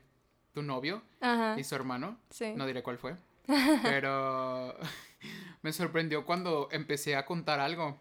tu 0.53 0.61
novio 0.61 1.01
Ajá, 1.21 1.59
y 1.59 1.63
su 1.63 1.75
hermano, 1.75 2.17
sí. 2.29 2.53
no 2.55 2.65
diré 2.65 2.81
cuál 2.83 2.97
fue, 2.97 3.15
pero 3.83 4.75
me 5.61 5.73
sorprendió 5.73 6.25
cuando 6.25 6.69
empecé 6.71 7.15
a 7.15 7.25
contar 7.25 7.59
algo 7.59 7.99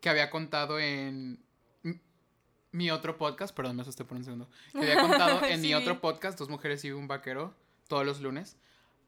que 0.00 0.08
había 0.08 0.30
contado 0.30 0.78
en 0.78 1.42
mi 2.72 2.90
otro 2.90 3.16
podcast, 3.16 3.54
perdón, 3.54 3.76
me 3.76 3.82
asusté 3.82 4.04
por 4.04 4.16
un 4.16 4.24
segundo, 4.24 4.48
que 4.72 4.78
había 4.78 5.00
contado 5.00 5.44
en 5.44 5.60
mi 5.60 5.74
otro 5.74 6.00
podcast, 6.00 6.38
Dos 6.38 6.48
Mujeres 6.48 6.84
y 6.84 6.90
un 6.90 7.08
Vaquero, 7.08 7.54
todos 7.88 8.04
los 8.04 8.20
lunes, 8.20 8.56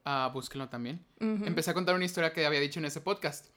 ah, 0.05 0.31
búsquenlo 0.33 0.69
también. 0.69 1.05
Empecé 1.21 1.71
a 1.71 1.75
contar 1.75 1.95
una 1.95 2.05
historia 2.05 2.33
que 2.33 2.47
había 2.47 2.61
dicho 2.61 2.81
en 2.81 2.87
ese 2.87 3.01
podcast. 3.01 3.49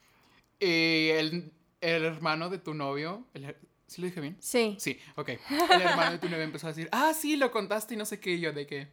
Y 0.60 1.08
el, 1.08 1.52
el 1.80 2.04
hermano 2.04 2.50
de 2.50 2.58
tu 2.58 2.74
novio, 2.74 3.26
el 3.34 3.56
¿sí 3.86 4.00
lo 4.00 4.06
dije 4.06 4.20
bien? 4.20 4.36
Sí. 4.40 4.76
Sí, 4.78 4.98
ok. 5.16 5.28
El 5.70 5.80
hermano 5.82 6.12
de 6.12 6.18
tu 6.18 6.28
novio 6.28 6.42
empezó 6.44 6.66
a 6.66 6.70
decir, 6.70 6.88
ah, 6.92 7.12
sí, 7.14 7.36
lo 7.36 7.50
contaste 7.50 7.94
y 7.94 7.96
no 7.96 8.04
sé 8.04 8.20
qué, 8.20 8.30
y 8.32 8.40
yo 8.40 8.52
de 8.52 8.66
que, 8.66 8.88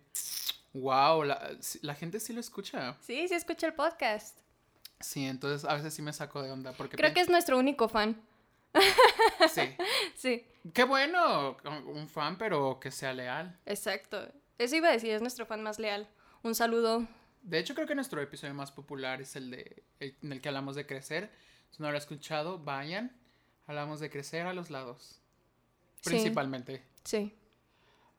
wow, 0.73 1.23
la, 1.23 1.51
la 1.81 1.95
gente 1.95 2.19
sí 2.19 2.33
lo 2.33 2.39
escucha. 2.39 2.97
Sí, 3.01 3.27
sí 3.27 3.33
escucha 3.35 3.67
el 3.67 3.73
podcast. 3.73 4.39
Sí, 4.99 5.25
entonces 5.25 5.67
a 5.69 5.73
veces 5.75 5.93
sí 5.93 6.01
me 6.01 6.13
saco 6.13 6.41
de 6.43 6.51
onda 6.51 6.73
porque... 6.73 6.95
Creo 6.97 7.13
que 7.13 7.21
es 7.21 7.29
nuestro 7.29 7.57
único 7.57 7.87
fan. 7.89 8.21
Sí. 9.53 9.61
Sí, 10.15 10.45
Qué 10.73 10.83
bueno, 10.83 11.57
un 11.87 12.07
fan, 12.07 12.37
pero 12.37 12.79
que 12.79 12.91
sea 12.91 13.11
leal. 13.13 13.59
exacto. 13.65 14.31
Eso 14.59 14.75
iba 14.75 14.89
a 14.89 14.91
decir, 14.91 15.09
es 15.11 15.21
nuestro 15.21 15.47
fan 15.47 15.63
más 15.63 15.79
leal. 15.79 16.07
Un 16.43 16.53
saludo. 16.53 17.07
De 17.41 17.57
hecho, 17.57 17.73
creo 17.73 17.87
que 17.87 17.95
nuestro 17.95 18.21
episodio 18.21 18.53
más 18.53 18.71
popular 18.71 19.19
es 19.21 19.35
el 19.35 19.49
de 19.49 19.83
el- 19.99 20.15
en 20.21 20.31
el 20.33 20.41
que 20.41 20.49
hablamos 20.49 20.75
de 20.75 20.85
crecer. 20.85 21.31
Si 21.71 21.77
no 21.81 21.87
lo 21.87 21.89
han 21.89 21.95
escuchado, 21.95 22.59
vayan. 22.59 23.11
Hablamos 23.67 23.99
de 23.99 24.09
crecer 24.09 24.47
a 24.47 24.53
los 24.53 24.69
lados. 24.69 25.21
Principalmente. 26.03 26.83
Sí. 27.03 27.35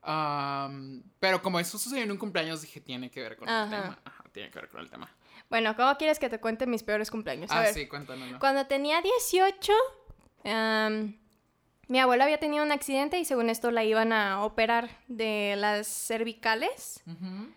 Am, 0.01 1.03
pero 1.19 1.41
como 1.41 1.59
eso 1.59 1.77
sucedió 1.77 2.03
en 2.03 2.11
un 2.11 2.17
cumpleaños, 2.17 2.61
dije, 2.61 2.81
tiene 2.81 3.09
que 3.09 3.21
ver 3.21 3.37
con 3.37 3.47
el 3.47 3.69
tema. 3.69 3.99
Ajá, 4.03 4.23
tiene 4.31 4.49
que 4.49 4.59
ver 4.59 4.69
con 4.69 4.81
el 4.81 4.89
tema. 4.89 5.09
Bueno, 5.49 5.75
¿cómo 5.75 5.95
quieres 5.97 6.19
que 6.19 6.29
te 6.29 6.39
cuente 6.39 6.67
mis 6.67 6.83
peores 6.83 7.09
cumpleaños? 7.09 7.51
A 7.51 7.59
ah, 7.59 7.61
ver. 7.61 7.73
sí, 7.73 7.87
cuéntanos. 7.87 8.31
¿no? 8.31 8.39
Cuando 8.39 8.65
tenía 8.67 9.01
18, 9.01 9.73
am, 10.45 11.17
mi 11.87 11.99
abuela 11.99 12.25
había 12.25 12.39
tenido 12.39 12.63
un 12.63 12.71
accidente 12.71 13.19
y 13.19 13.25
según 13.25 13.49
esto 13.49 13.71
la 13.71 13.83
iban 13.83 14.11
a 14.11 14.43
operar 14.43 14.89
de 15.07 15.55
las 15.57 15.87
cervicales. 15.87 17.01
Ujú. 17.05 17.49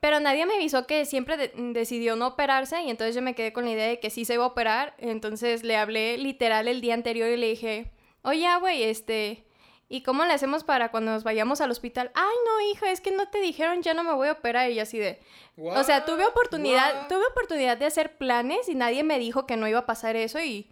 Pero 0.00 0.18
nadie 0.18 0.46
me 0.46 0.54
avisó 0.54 0.86
que 0.86 1.04
siempre 1.04 1.36
de- 1.36 1.52
decidió 1.54 2.16
no 2.16 2.28
operarse 2.28 2.80
y 2.82 2.90
entonces 2.90 3.14
yo 3.14 3.20
me 3.22 3.34
quedé 3.34 3.52
con 3.52 3.66
la 3.66 3.72
idea 3.72 3.86
de 3.86 4.00
que 4.00 4.08
sí 4.10 4.24
se 4.24 4.34
iba 4.34 4.44
a 4.44 4.48
operar. 4.48 4.94
Entonces 4.98 5.62
le 5.62 5.76
hablé 5.76 6.16
literal 6.18 6.68
el 6.68 6.80
día 6.80 6.94
anterior 6.94 7.28
y 7.28 7.36
le 7.36 7.48
dije, 7.48 7.90
oye, 8.22 8.46
güey, 8.60 8.82
este, 8.84 9.44
¿y 9.90 10.02
cómo 10.02 10.24
le 10.24 10.32
hacemos 10.32 10.64
para 10.64 10.90
cuando 10.90 11.12
nos 11.12 11.22
vayamos 11.22 11.60
al 11.60 11.70
hospital? 11.70 12.10
Ay, 12.14 12.34
no, 12.46 12.70
hija, 12.70 12.90
es 12.90 13.02
que 13.02 13.10
no 13.10 13.28
te 13.28 13.40
dijeron, 13.42 13.82
ya 13.82 13.92
no 13.92 14.02
me 14.02 14.14
voy 14.14 14.28
a 14.28 14.32
operar. 14.32 14.70
Y 14.70 14.76
yo 14.76 14.82
así 14.82 14.96
de, 14.98 15.20
o 15.58 15.84
sea, 15.84 16.06
tuve 16.06 16.24
oportunidad, 16.24 17.02
What? 17.02 17.08
tuve 17.08 17.26
oportunidad 17.30 17.76
de 17.76 17.84
hacer 17.86 18.16
planes 18.16 18.70
y 18.70 18.74
nadie 18.74 19.02
me 19.04 19.18
dijo 19.18 19.46
que 19.46 19.56
no 19.58 19.68
iba 19.68 19.80
a 19.80 19.86
pasar 19.86 20.16
eso 20.16 20.40
y, 20.40 20.70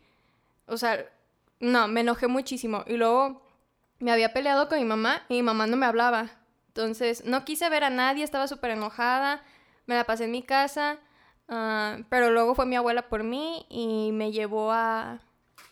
o 0.66 0.78
sea, 0.78 1.04
no, 1.61 1.87
me 1.87 2.00
enojé 2.00 2.28
muchísimo. 2.28 2.82
Y 2.87 2.94
luego 2.97 3.42
me 3.99 4.11
había 4.11 4.32
peleado 4.32 4.68
con 4.70 4.78
mi 4.78 4.85
mamá 4.87 5.26
y 5.28 5.35
mi 5.35 5.42
mamá 5.42 5.66
no 5.66 5.76
me 5.76 5.85
hablaba. 5.85 6.30
Entonces, 6.78 7.25
no 7.25 7.44
quise 7.44 7.68
ver 7.70 7.82
a 7.82 7.90
nadie, 7.90 8.23
estaba 8.23 8.47
súper 8.47 8.70
enojada, 8.70 9.42
me 9.87 9.97
la 9.97 10.04
pasé 10.04 10.26
en 10.26 10.30
mi 10.30 10.44
casa, 10.44 11.00
ah, 11.49 11.99
pero 12.08 12.30
luego 12.30 12.54
fue 12.54 12.66
mi 12.66 12.76
abuela 12.76 13.08
por 13.08 13.25
mí 13.25 13.66
y 13.68 14.12
me 14.12 14.30
llevó 14.30 14.70
a... 14.70 15.20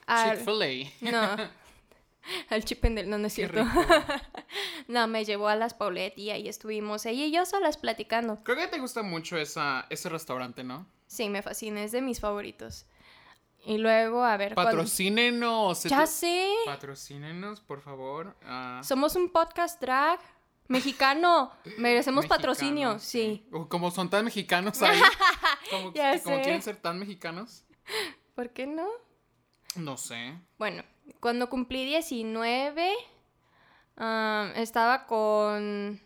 al- 0.08 0.38
Chick-fil-A. 0.38 1.12
no, 1.12 1.50
al 2.50 2.64
Chippendale, 2.64 3.06
no, 3.06 3.18
no 3.18 3.28
es 3.28 3.36
Qué 3.36 3.46
cierto. 3.46 3.64
no, 4.88 5.06
me 5.06 5.24
llevó 5.24 5.46
a 5.46 5.54
las 5.54 5.74
Paulette 5.74 6.18
y 6.18 6.30
ahí 6.30 6.48
estuvimos 6.48 7.06
ella 7.06 7.24
y 7.26 7.30
yo 7.30 7.46
solas 7.46 7.76
platicando. 7.76 8.42
Creo 8.42 8.56
que 8.56 8.66
te 8.66 8.80
gusta 8.80 9.04
mucho 9.04 9.36
esa, 9.36 9.86
ese 9.90 10.08
restaurante, 10.08 10.64
¿no? 10.64 10.88
Sí, 11.06 11.28
me 11.28 11.40
fascina, 11.40 11.84
es 11.84 11.92
de 11.92 12.02
mis 12.02 12.18
favoritos. 12.18 12.84
Y 13.64 13.78
luego, 13.78 14.24
a 14.24 14.36
ver, 14.36 14.56
Patrocínenos. 14.56 15.84
Ya 15.84 16.04
sé, 16.08 16.48
Patrocínenos, 16.64 17.60
por 17.60 17.80
favor. 17.80 18.36
Ah, 18.42 18.80
somos 18.82 19.14
un 19.14 19.30
podcast 19.30 19.80
drag 19.80 20.18
mexicano, 20.68 21.52
merecemos 21.78 22.24
mexicanos, 22.24 22.26
patrocinio, 22.26 22.98
sí. 22.98 23.46
Como 23.68 23.90
son 23.90 24.10
tan 24.10 24.24
mexicanos 24.24 24.80
ahí. 24.82 25.00
como, 25.70 25.92
Ya 25.92 26.18
como 26.22 26.36
sé. 26.36 26.42
quieren 26.42 26.62
ser 26.62 26.76
tan 26.76 26.98
mexicanos. 26.98 27.64
¿Por 28.34 28.50
qué 28.50 28.66
no? 28.66 28.86
No 29.76 29.96
sé. 29.96 30.38
Bueno, 30.58 30.82
cuando 31.20 31.48
cumplí 31.48 31.84
19, 31.84 32.92
ah, 33.96 34.52
estaba 34.56 35.06
con, 35.06 36.00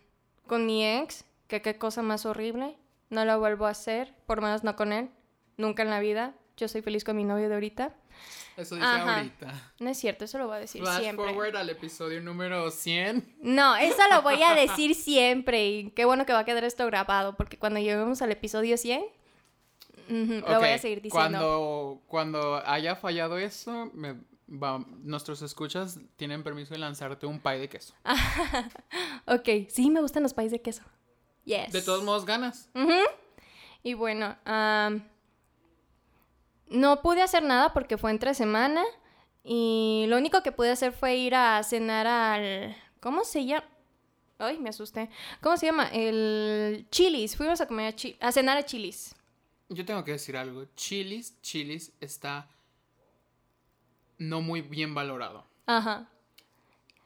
con 0.46 0.66
mi 0.66 0.84
ex, 0.86 1.24
que 1.48 1.62
qué 1.62 1.78
cosa 1.78 2.02
más 2.02 2.26
horrible. 2.26 2.76
No 3.08 3.24
lo 3.24 3.38
vuelvo 3.40 3.66
a 3.66 3.70
hacer, 3.70 4.14
por 4.26 4.40
menos 4.40 4.62
no 4.62 4.76
con 4.76 4.92
él, 4.92 5.10
nunca 5.56 5.82
en 5.82 5.90
la 5.90 6.00
vida. 6.00 6.34
Yo 6.56 6.68
soy 6.68 6.82
feliz 6.82 7.02
con 7.04 7.16
mi 7.16 7.24
novio 7.24 7.48
de 7.48 7.54
ahorita. 7.54 7.96
Eso 8.56 8.74
dice 8.74 8.86
Ajá. 8.86 9.16
ahorita. 9.18 9.72
No 9.78 9.88
es 9.90 9.98
cierto, 9.98 10.24
eso 10.24 10.38
lo 10.38 10.46
voy 10.46 10.56
a 10.56 10.60
decir 10.60 10.82
Flash 10.82 11.00
siempre. 11.00 11.24
forward 11.26 11.56
al 11.56 11.70
episodio 11.70 12.20
número 12.20 12.70
100. 12.70 13.36
No, 13.42 13.76
eso 13.76 14.02
lo 14.10 14.22
voy 14.22 14.42
a 14.42 14.54
decir 14.54 14.94
siempre 14.94 15.66
y 15.68 15.90
qué 15.90 16.04
bueno 16.04 16.26
que 16.26 16.32
va 16.32 16.40
a 16.40 16.44
quedar 16.44 16.64
esto 16.64 16.84
grabado 16.86 17.36
porque 17.36 17.58
cuando 17.58 17.78
lleguemos 17.80 18.20
al 18.22 18.32
episodio 18.32 18.76
100 18.76 19.02
ujú, 20.08 20.32
lo 20.48 20.58
voy 20.58 20.68
a 20.70 20.78
seguir 20.78 21.00
diciendo. 21.00 21.38
Cuando, 21.38 22.02
cuando 22.06 22.62
haya 22.66 22.96
fallado 22.96 23.38
eso, 23.38 23.90
me- 23.94 24.16
va- 24.48 24.84
nuestros 24.98 25.40
escuchas 25.42 25.98
tienen 26.16 26.42
permiso 26.42 26.74
de 26.74 26.78
lanzarte 26.80 27.24
un 27.26 27.40
pie 27.40 27.58
de 27.58 27.68
queso. 27.68 27.94
Ok, 29.26 29.48
sí, 29.68 29.90
me 29.90 30.00
gustan 30.00 30.22
los 30.24 30.34
países 30.34 30.52
de 30.52 30.60
queso. 30.60 30.82
Yes. 31.44 31.72
De 31.72 31.82
todos 31.82 32.02
modos, 32.02 32.24
ganas. 32.26 32.68
Y 33.82 33.94
bueno, 33.94 34.36
am, 34.44 35.02
no 36.70 37.02
pude 37.02 37.22
hacer 37.22 37.42
nada 37.42 37.72
porque 37.72 37.98
fue 37.98 38.10
entre 38.10 38.34
semana 38.34 38.82
y 39.44 40.04
lo 40.08 40.16
único 40.16 40.42
que 40.42 40.52
pude 40.52 40.70
hacer 40.70 40.92
fue 40.92 41.16
ir 41.16 41.34
a 41.34 41.62
cenar 41.62 42.06
al... 42.06 42.76
¿Cómo 43.00 43.24
se 43.24 43.44
llama? 43.46 43.64
Ay, 44.38 44.58
me 44.58 44.70
asusté. 44.70 45.10
¿Cómo 45.42 45.56
se 45.56 45.66
llama? 45.66 45.88
El 45.92 46.86
Chili's. 46.90 47.36
Fuimos 47.36 47.60
a 47.60 47.66
comer 47.66 47.88
a, 47.88 47.96
Chi- 47.96 48.16
a 48.20 48.32
cenar 48.32 48.56
a 48.56 48.64
Chili's. 48.64 49.14
Yo 49.68 49.84
tengo 49.84 50.02
que 50.04 50.12
decir 50.12 50.36
algo. 50.36 50.64
Chili's, 50.76 51.40
Chili's 51.42 51.92
está 52.00 52.48
no 54.18 54.40
muy 54.40 54.60
bien 54.62 54.94
valorado. 54.94 55.44
Ajá. 55.66 56.08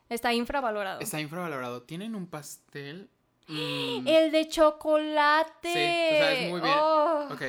Está 0.09 0.33
infravalorado. 0.33 1.01
Está 1.01 1.21
infravalorado. 1.21 1.83
Tienen 1.83 2.15
un 2.15 2.27
pastel. 2.27 3.09
mm, 3.49 4.07
El 4.07 4.31
de 4.33 4.49
chocolate. 4.49 5.69
Sí, 5.73 6.15
o 6.15 6.19
sea, 6.19 6.33
es 6.33 6.51
muy 6.51 6.61
bien. 6.61 6.75
Oh. 6.79 7.29
Ok. 7.33 7.43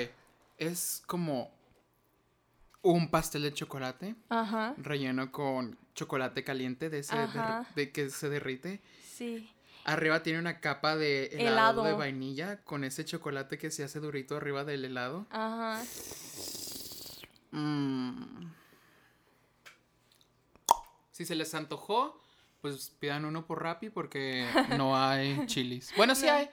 Es 0.58 1.04
como 1.06 1.52
un 2.94 3.10
pastel 3.10 3.44
de 3.44 3.54
chocolate 3.54 4.16
Ajá. 4.30 4.74
relleno 4.78 5.32
con 5.32 5.78
chocolate 5.96 6.44
caliente 6.44 6.90
de 6.90 7.00
ese 7.00 7.16
de 7.76 7.92
que 7.92 8.10
se 8.10 8.30
derrite. 8.30 8.82
Sí. 9.04 9.52
Arriba 9.86 10.24
tiene 10.24 10.40
una 10.40 10.60
capa 10.62 10.96
de 10.96 11.28
helado, 11.28 11.48
Helado. 11.48 11.84
de 11.84 11.94
vainilla 11.94 12.62
con 12.64 12.84
ese 12.84 13.06
chocolate 13.06 13.58
que 13.58 13.70
se 13.72 13.84
hace 13.84 14.00
durito 14.00 14.36
arriba 14.38 14.64
del 14.64 14.84
helado. 14.86 15.26
Ajá. 15.30 15.82
Mm. 17.52 18.52
Si 21.12 21.26
se 21.26 21.36
les 21.36 21.54
antojó, 21.56 22.20
pues 22.62 22.90
pidan 23.00 23.26
uno 23.26 23.46
por 23.46 23.62
Rappi 23.64 23.90
porque 23.90 24.46
no 24.78 24.98
hay 24.98 25.46
chilis. 25.46 25.94
Bueno, 25.96 26.14
sí 26.16 26.26
No. 26.26 26.34
hay, 26.34 26.50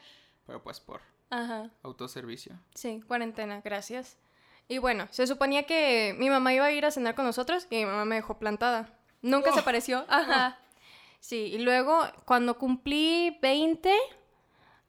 pero 0.47 0.63
pues 0.63 0.79
por 0.81 1.01
Ajá. 1.31 1.71
autoservicio. 1.83 2.59
Sí, 2.75 3.03
cuarentena, 3.07 3.61
gracias. 3.63 4.17
Y 4.73 4.79
bueno, 4.79 5.07
se 5.11 5.27
suponía 5.27 5.65
que 5.65 6.15
mi 6.19 6.31
mamá 6.31 6.55
iba 6.55 6.65
a 6.65 6.73
ir 6.73 6.87
a 6.87 6.91
cenar 6.91 7.15
con 7.15 7.27
nosotros 7.27 7.67
y 7.71 7.77
mi 7.77 7.85
mamá 7.85 8.05
me 8.07 8.15
dejó 8.17 8.39
plantada. 8.39 8.89
Nunca 9.21 9.53
se 9.53 9.59
Oh. 9.59 9.63
apareció. 9.63 10.05
Ajá. 10.09 10.59
Sí, 11.21 11.37
y 11.55 11.59
luego 11.59 12.01
cuando 12.25 12.59
cumplí 12.59 13.39
20, 13.43 13.95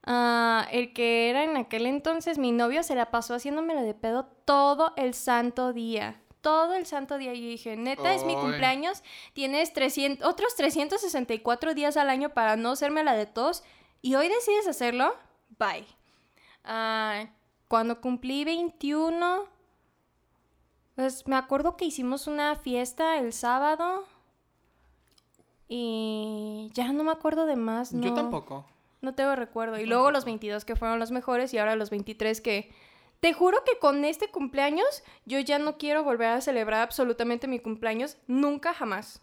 ah, 0.05 0.67
el 0.71 0.93
que 0.93 1.29
era 1.29 1.43
en 1.43 1.57
aquel 1.57 1.85
entonces 1.85 2.37
mi 2.37 2.51
novio 2.51 2.81
se 2.83 2.95
la 2.95 3.11
pasó 3.11 3.35
haciéndomela 3.35 3.81
de 3.83 3.93
pedo 3.93 4.25
todo 4.45 4.93
el 4.95 5.13
santo 5.13 5.73
día. 5.73 6.19
Todo 6.41 6.73
el 6.73 6.85
santo 6.85 7.17
día. 7.17 7.33
Y 7.33 7.41
dije, 7.41 7.77
neta, 7.77 8.13
es 8.13 8.25
mi 8.25 8.35
cumpleaños. 8.35 9.01
Tienes 9.33 9.71
300, 9.71 10.27
otros 10.27 10.55
364 10.55 11.73
días 11.73 11.95
al 11.95 12.09
año 12.09 12.29
para 12.33 12.55
no 12.57 12.71
hacerme 12.71 13.03
la 13.03 13.15
de 13.15 13.25
tos. 13.27 13.63
Y 14.01 14.15
hoy 14.15 14.27
decides 14.27 14.67
hacerlo. 14.67 15.15
Bye. 15.57 15.85
Ah, 16.65 17.27
cuando 17.69 18.01
cumplí 18.01 18.43
21, 18.43 19.45
pues 20.95 21.27
me 21.27 21.35
acuerdo 21.35 21.75
que 21.77 21.85
hicimos 21.85 22.27
una 22.27 22.55
fiesta 22.55 23.17
el 23.17 23.33
sábado. 23.33 24.05
Y 25.67 26.69
ya 26.73 26.91
no 26.91 27.03
me 27.03 27.11
acuerdo 27.11 27.45
de 27.45 27.55
más. 27.55 27.91
Yo 27.91 27.97
no- 28.09 28.13
tampoco. 28.13 28.65
No 29.01 29.13
tengo 29.15 29.35
recuerdo. 29.35 29.77
Y 29.79 29.85
luego 29.85 30.11
los 30.11 30.23
22 30.23 30.63
que 30.65 30.75
fueron 30.75 30.99
los 30.99 31.11
mejores 31.11 31.53
y 31.53 31.57
ahora 31.57 31.75
los 31.75 31.89
23 31.89 32.39
que... 32.41 32.71
Te 33.19 33.31
juro 33.33 33.63
que 33.65 33.79
con 33.79 34.03
este 34.03 34.29
cumpleaños 34.29 35.03
yo 35.25 35.39
ya 35.39 35.57
no 35.57 35.77
quiero 35.77 36.03
volver 36.03 36.27
a 36.29 36.41
celebrar 36.41 36.81
absolutamente 36.81 37.47
mi 37.47 37.59
cumpleaños. 37.59 38.17
Nunca, 38.27 38.73
jamás. 38.73 39.21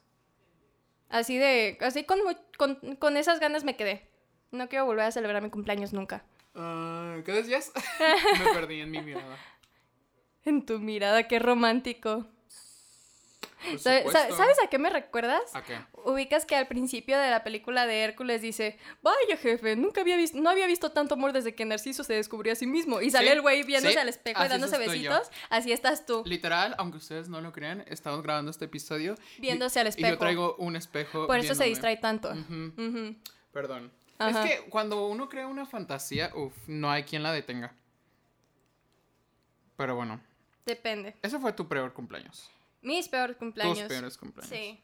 Así 1.11 1.37
de... 1.39 1.77
Así 1.83 2.05
con, 2.05 2.19
con, 2.59 2.77
con 2.97 3.17
esas 3.17 3.41
ganas 3.41 3.63
me 3.65 3.77
quedé. 3.77 4.09
No 4.53 4.69
quiero 4.69 4.87
volver 4.87 5.05
a 5.05 5.13
celebrar 5.13 5.43
mi 5.43 5.51
cumpleaños 5.51 5.93
nunca. 5.93 6.25
Ah, 6.55 7.19
¿Qué 7.25 7.33
decías? 7.33 7.73
Me 8.39 8.53
perdí 8.53 8.81
en 8.81 8.91
mi 8.91 9.01
mirada. 9.01 9.37
En 10.45 10.65
tu 10.65 10.79
mirada, 10.79 11.29
qué 11.29 11.39
romántico. 11.39 12.27
Por 13.63 13.79
¿Sabe- 13.79 14.03
sa- 14.05 14.09
supuesto. 14.23 14.37
¿Sabes 14.39 14.57
a 14.65 14.69
qué 14.69 14.79
me 14.79 14.89
recuerdas? 14.89 15.55
¿A 15.55 15.63
qué? 15.63 15.77
Ubicas 15.93 16.47
que 16.47 16.57
al 16.57 16.67
principio 16.67 17.19
de 17.19 17.29
la 17.31 17.45
película 17.45 17.87
de 17.87 18.01
Hércules 18.05 18.41
dice, 18.41 18.79
vaya 19.03 19.37
jefe, 19.37 19.77
nunca 19.77 20.01
había 20.01 20.17
visto, 20.17 20.39
no 20.41 20.49
había 20.49 20.67
visto 20.67 20.93
tanto 20.93 21.13
amor 21.15 21.35
desde 21.35 21.55
que 21.55 21.67
Narciso 21.67 22.03
se 22.03 22.15
descubrió 22.15 22.55
a 22.55 22.57
sí 22.57 22.67
mismo. 22.67 23.03
Y 23.03 23.11
sale 23.11 23.27
Sí, 23.27 23.33
el 23.35 23.43
güey 23.43 23.63
viéndose 23.65 23.93
sí, 23.93 23.99
al 23.99 24.09
espejo 24.09 24.43
y 24.43 24.49
dándose 24.49 24.77
yo. 24.83 24.91
besitos. 24.91 25.31
Así 25.51 25.73
estás 25.73 26.07
tú, 26.07 26.23
Literal, 26.25 26.75
aunque 26.79 26.97
ustedes 26.97 27.29
no 27.29 27.43
lo 27.43 27.53
crean, 27.53 27.85
estamos 27.87 28.23
grabando 28.23 28.51
este 28.51 28.65
episodio. 28.65 29.15
y- 29.37 29.43
viéndose 29.43 29.79
al 29.79 29.87
Y 29.89 29.91
espejo. 29.91 30.09
yo 30.09 30.19
traigo 30.19 30.57
un 30.57 30.75
espejo. 30.77 31.27
Por 31.27 31.39
eso 31.39 31.55
se 31.55 31.65
distrae 31.65 31.99
tanto. 31.99 32.33
Perdón. 33.53 33.93
Ajá. 34.19 34.43
Es 34.45 34.51
que 34.63 34.71
cuando 34.71 35.07
uno 35.07 35.29
crea 35.29 35.47
una 35.47 35.67
fantasía, 35.67 36.31
uff, 36.35 36.55
no 36.67 36.91
hay 36.91 37.03
quien 37.05 37.23
la 37.23 37.33
detenga. 37.33 37.75
Pero 39.77 39.97
bueno, 39.97 40.21
Depende. 40.67 41.17
ese 41.23 41.39
fue 41.39 41.53
tu 41.53 41.69
peor 41.69 41.93
cumpleaños. 41.93 42.51
Mis 42.83 43.09
peores 43.09 43.37
cumpleaños. 43.37 43.79
Tus 43.79 43.89
peores 43.89 44.17
cumpleaños. 44.19 44.51
Sí. 44.57 44.81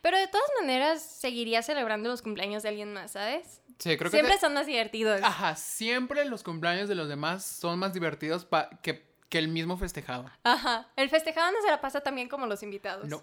Pero 0.00 0.16
de 0.16 0.28
todas 0.28 0.46
maneras, 0.60 1.02
seguiría 1.02 1.60
celebrando 1.62 2.08
los 2.08 2.22
cumpleaños 2.22 2.62
de 2.62 2.68
alguien 2.68 2.92
más, 2.92 3.12
¿sabes? 3.12 3.60
Sí, 3.78 3.96
creo 3.96 4.10
Siempre 4.10 4.32
que. 4.34 4.38
te- 4.38 4.40
son 4.40 4.54
más 4.54 4.66
divertidos. 4.66 5.20
Ajá, 5.22 5.56
siempre 5.56 6.24
los 6.24 6.42
cumpleaños 6.44 6.88
de 6.88 6.94
los 6.94 7.08
demás 7.08 7.44
son 7.44 7.78
más 7.80 7.92
divertidos 7.92 8.44
pa- 8.44 8.70
que, 8.82 9.04
que 9.28 9.38
el 9.38 9.48
mismo 9.48 9.76
festejado. 9.76 10.30
Ajá. 10.44 10.88
El 10.94 11.10
festejado 11.10 11.50
no 11.50 11.60
se 11.62 11.68
la 11.68 11.80
pasa 11.80 12.00
tan 12.00 12.14
bien 12.14 12.28
como 12.28 12.46
los 12.46 12.62
invitados. 12.62 13.08
No, 13.08 13.22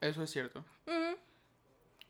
eso 0.00 0.22
es 0.24 0.30
cierto. 0.30 0.64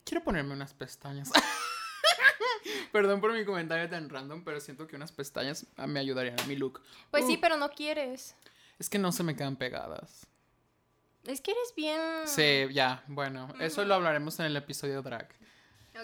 Quiero 0.03 0.23
ponerme 0.23 0.53
unas 0.53 0.73
pestañas. 0.73 1.29
Perdón 2.91 3.21
por 3.21 3.31
mi 3.33 3.45
comentario 3.45 3.87
tan 3.89 4.09
random, 4.09 4.43
pero 4.43 4.59
siento 4.59 4.87
que 4.87 4.95
unas 4.95 5.11
pestañas 5.11 5.65
me 5.77 5.99
ayudarían 5.99 6.39
a 6.39 6.43
mi 6.45 6.55
look. 6.55 6.81
Pues 7.11 7.25
sí, 7.27 7.37
pero 7.37 7.57
no 7.57 7.69
quieres. 7.69 8.35
Es 8.79 8.89
que 8.89 8.99
no 8.99 9.11
se 9.11 9.23
me 9.23 9.35
quedan 9.35 9.55
pegadas. 9.55 10.27
Es 11.25 11.41
que 11.41 11.51
eres 11.51 11.73
bien... 11.75 11.99
Sí, 12.25 12.67
ya, 12.73 13.03
bueno, 13.07 13.49
eso 13.59 13.83
lo 13.83 13.95
hablaremos 13.95 14.39
en 14.39 14.45
el 14.45 14.55
episodio 14.55 15.01
drag 15.01 15.27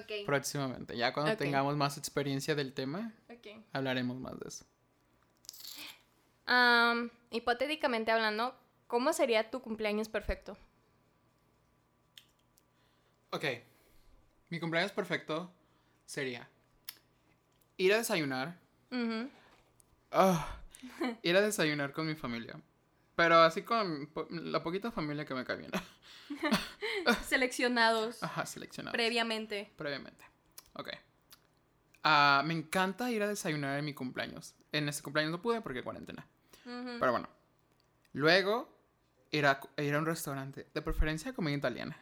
Ok. 0.01 0.25
próximamente. 0.25 0.97
Ya 0.97 1.13
cuando 1.13 1.37
tengamos 1.37 1.77
más 1.77 1.97
experiencia 1.97 2.55
del 2.55 2.73
tema, 2.73 3.13
hablaremos 3.71 4.19
más 4.19 4.39
de 4.39 4.47
eso. 4.49 4.65
Am, 6.45 7.09
hipotéticamente 7.31 8.11
hablando, 8.11 8.55
¿cómo 8.87 9.13
sería 9.13 9.49
tu 9.49 9.61
cumpleaños 9.61 10.09
perfecto? 10.09 10.57
Ok, 13.29 13.45
mi 14.49 14.59
cumpleaños 14.59 14.91
perfecto 14.91 15.51
sería 16.05 16.47
ir 17.77 17.93
a 17.93 17.97
desayunar. 17.97 18.59
Ah, 20.11 20.59
ir 21.23 21.35
a 21.37 21.41
desayunar 21.41 21.91
con 21.93 22.07
mi 22.07 22.15
familia. 22.15 22.59
Pero 23.15 23.37
así 23.37 23.61
con 23.61 24.09
la 24.29 24.63
poquita 24.63 24.91
familia 24.91 25.25
que 25.25 25.35
me 25.35 25.45
cae 25.45 25.57
bien. 25.57 25.71
Seleccionados 27.27 28.23
Ajá, 28.23 28.45
seleccionado. 28.45 28.93
previamente. 28.93 29.71
previamente. 29.77 30.25
Ok. 30.73 30.89
Ah, 32.03 32.41
me 32.45 32.53
encanta 32.53 33.11
ir 33.11 33.21
a 33.23 33.27
desayunar 33.27 33.77
en 33.79 33.85
mi 33.85 33.93
cumpleaños. 33.93 34.55
En 34.71 34.89
ese 34.89 35.03
cumpleaños 35.03 35.31
no 35.31 35.41
pude 35.41 35.61
porque 35.61 35.83
cuarentena. 35.83 36.25
Ujú. 36.65 36.97
Pero 36.99 37.11
bueno. 37.11 37.29
Luego, 38.13 38.75
ir 39.31 39.45
a, 39.45 39.59
ir 39.77 39.93
a 39.93 39.99
un 39.99 40.05
restaurante. 40.05 40.67
De 40.73 40.81
preferencia 40.81 41.33
comida 41.33 41.55
italiana. 41.55 41.97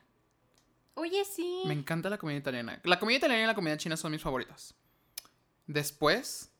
Oye, 0.96 1.24
sí. 1.26 1.64
Me 1.66 1.74
encanta 1.74 2.10
la 2.10 2.18
comida 2.18 2.38
italiana. 2.38 2.80
La 2.84 3.00
comida 3.00 3.18
italiana 3.18 3.44
y 3.44 3.48
la 3.48 3.56
comida 3.56 3.78
china 3.78 3.98
son 3.98 4.12
mis 4.12 4.22
favoritas. 4.22 4.76
Después, 5.68 6.51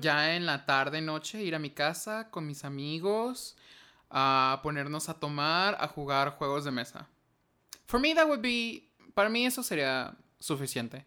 Ya 0.00 0.34
en 0.36 0.46
la 0.46 0.64
tarde, 0.66 1.00
noche, 1.00 1.42
ir 1.42 1.54
a 1.54 1.58
mi 1.58 1.70
casa 1.70 2.30
con 2.30 2.46
mis 2.46 2.64
amigos. 2.64 3.56
A 4.10 4.60
ponernos 4.62 5.08
a 5.10 5.14
tomar, 5.20 5.76
a 5.80 5.86
jugar 5.88 6.30
juegos 6.30 6.64
de 6.64 6.70
mesa. 6.70 7.06
For 7.86 8.00
me, 8.00 8.14
that 8.14 8.26
would 8.26 8.40
be. 8.40 8.88
Para 9.14 9.28
mí, 9.28 9.44
eso 9.44 9.62
sería 9.62 10.16
suficiente. 10.38 11.04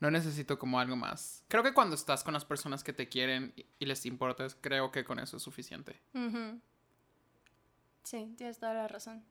No 0.00 0.10
necesito 0.10 0.58
como 0.58 0.80
algo 0.80 0.96
más. 0.96 1.44
Creo 1.48 1.62
que 1.62 1.72
cuando 1.74 1.94
estás 1.94 2.24
con 2.24 2.32
las 2.34 2.44
personas 2.44 2.82
que 2.82 2.92
te 2.92 3.08
quieren 3.08 3.52
y- 3.78 3.84
les 3.86 4.04
importas, 4.06 4.56
creo 4.60 4.90
que 4.90 5.04
con 5.04 5.18
eso 5.18 5.36
es 5.36 5.42
suficiente. 5.42 6.00
Sí, 8.02 8.34
tienes 8.36 8.58
toda 8.58 8.74
la 8.74 8.88
razón. 8.88 9.22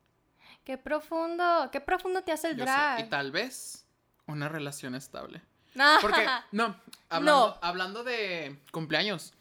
Qué 0.63 0.77
profundo, 0.77 1.69
qué 1.71 1.81
profundo 1.81 2.23
te 2.23 2.31
hace 2.31 2.51
el 2.51 2.57
Yo 2.57 2.65
sé. 2.65 2.71
drag. 2.71 2.99
Y 3.05 3.09
tal 3.09 3.31
vez 3.31 3.85
una 4.27 4.47
relación 4.47 4.95
estable. 4.95 5.41
Porque, 6.01 6.25
no, 6.51 6.75
hablando, 7.09 7.57
hablando 7.61 8.03
de 8.03 8.59
cumpleaños, 8.71 9.33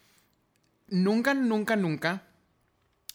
nunca, 0.87 1.33
nunca, 1.33 1.75
nunca 1.75 2.23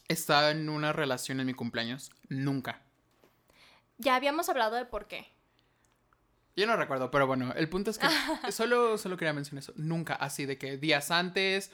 he 0.09 0.13
estado 0.13 0.51
en 0.51 0.69
una 0.69 0.93
relación 0.93 1.41
en 1.41 1.47
mi 1.47 1.55
cumpleaños. 1.55 2.11
Nunca. 2.29 2.83
ya 3.99 4.17
habíamos 4.17 4.49
hablado 4.49 4.77
de 4.77 4.85
por 4.85 5.07
qué. 5.07 5.35
Yo 6.57 6.67
no 6.67 6.77
recuerdo, 6.77 7.11
pero 7.11 7.27
bueno, 7.27 7.53
el 7.57 7.69
punto 7.69 7.91
es 7.91 7.99
que 7.99 8.07
solo, 8.53 8.97
solo 8.99 9.17
quería 9.17 9.33
mencionar 9.33 9.63
eso. 9.63 9.73
Nunca, 9.77 10.15
así 10.15 10.47
de 10.47 10.57
que 10.57 10.77
días 10.77 11.11
antes 11.11 11.73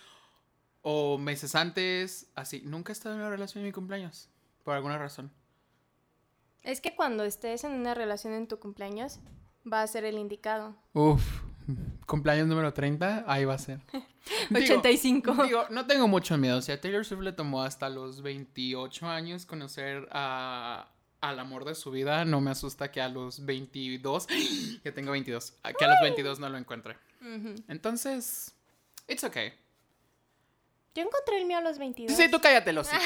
o 0.82 1.18
meses 1.18 1.54
antes, 1.54 2.28
así. 2.34 2.62
Nunca 2.64 2.92
he 2.92 2.94
estado 2.94 3.14
en 3.14 3.20
una 3.20 3.30
relación 3.30 3.62
en 3.62 3.68
mi 3.68 3.72
cumpleaños. 3.72 4.28
Por 4.64 4.74
alguna 4.74 4.98
razón. 4.98 5.30
Es 6.62 6.80
que 6.80 6.94
cuando 6.94 7.24
estés 7.24 7.64
en 7.64 7.72
una 7.72 7.94
relación 7.94 8.32
en 8.34 8.46
tu 8.46 8.58
cumpleaños, 8.58 9.18
va 9.70 9.82
a 9.82 9.86
ser 9.86 10.04
el 10.04 10.18
indicado. 10.18 10.76
Uf, 10.92 11.22
cumpleaños 12.06 12.46
número 12.46 12.72
30, 12.72 13.24
ahí 13.26 13.44
va 13.44 13.54
a 13.54 13.58
ser. 13.58 13.80
Digo, 14.50 14.74
85. 14.74 15.44
Digo, 15.44 15.66
no 15.70 15.86
tengo 15.86 16.06
mucho 16.08 16.36
miedo. 16.38 16.58
O 16.58 16.62
sea, 16.62 16.80
Taylor 16.80 17.04
Swift 17.04 17.22
le 17.22 17.32
tomó 17.32 17.62
hasta 17.62 17.88
los 17.88 18.22
28 18.22 19.06
años 19.08 19.46
conocer 19.46 20.08
a, 20.12 20.88
al 21.20 21.38
amor 21.38 21.64
de 21.64 21.74
su 21.74 21.90
vida. 21.90 22.24
No 22.24 22.40
me 22.40 22.50
asusta 22.50 22.90
que 22.90 23.00
a 23.00 23.08
los 23.08 23.44
22, 23.44 24.26
que 24.82 24.92
tengo 24.92 25.12
22, 25.12 25.54
a- 25.62 25.72
que 25.72 25.84
a 25.84 25.88
los 25.88 25.96
22 26.02 26.38
no 26.38 26.48
lo 26.48 26.58
encuentre. 26.58 26.96
Entonces, 27.68 28.54
it's 29.08 29.24
okay. 29.24 29.52
Yo 30.94 31.02
encontré 31.02 31.38
el 31.38 31.46
mío 31.46 31.58
a 31.58 31.60
los 31.60 31.78
22. 31.78 32.16
Sí, 32.16 32.30
tú 32.30 32.40
cállate 32.40 32.70
el 32.70 32.78
hocico. 32.78 33.02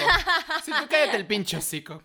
Sí, 0.65 0.73
tú 0.81 0.87
cállate 0.89 1.17
el 1.17 1.27
pinche 1.27 1.57
hocico. 1.57 2.03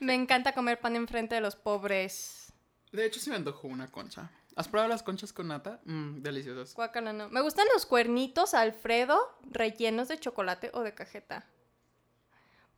Me 0.00 0.14
encanta 0.14 0.52
comer 0.52 0.78
pan 0.80 0.94
enfrente 0.96 1.34
de 1.34 1.40
los 1.40 1.56
pobres. 1.56 2.47
De 2.92 3.04
hecho, 3.04 3.20
sí 3.20 3.30
me 3.30 3.36
antojó 3.36 3.68
una 3.68 3.88
concha. 3.88 4.30
¿Has 4.56 4.68
probado 4.68 4.88
las 4.88 5.02
conchas 5.02 5.32
con 5.32 5.48
nata? 5.48 5.80
Mmm, 5.84 6.20
deliciosas. 6.20 6.74
Guácala, 6.74 7.12
no. 7.12 7.28
Me 7.28 7.40
gustan 7.40 7.66
los 7.72 7.86
cuernitos 7.86 8.54
Alfredo 8.54 9.18
rellenos 9.50 10.08
de 10.08 10.18
chocolate 10.18 10.70
o 10.74 10.82
de 10.82 10.94
cajeta. 10.94 11.46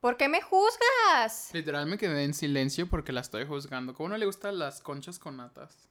¿Por 0.01 0.17
qué 0.17 0.29
me 0.29 0.41
juzgas? 0.41 1.51
Literal 1.53 1.87
me 1.87 1.99
quedé 1.99 2.25
en 2.25 2.35
silencio 2.35 2.89
porque 2.89 3.13
la 3.13 3.21
estoy 3.21 3.47
juzgando. 3.47 3.95
¿Cómo 3.95 4.11
no 4.11 4.17
le 4.17 4.27
gustan 4.27 4.59
las 4.59 4.81
conchas 4.81 5.19
con 5.19 5.37
natas? 5.37 5.89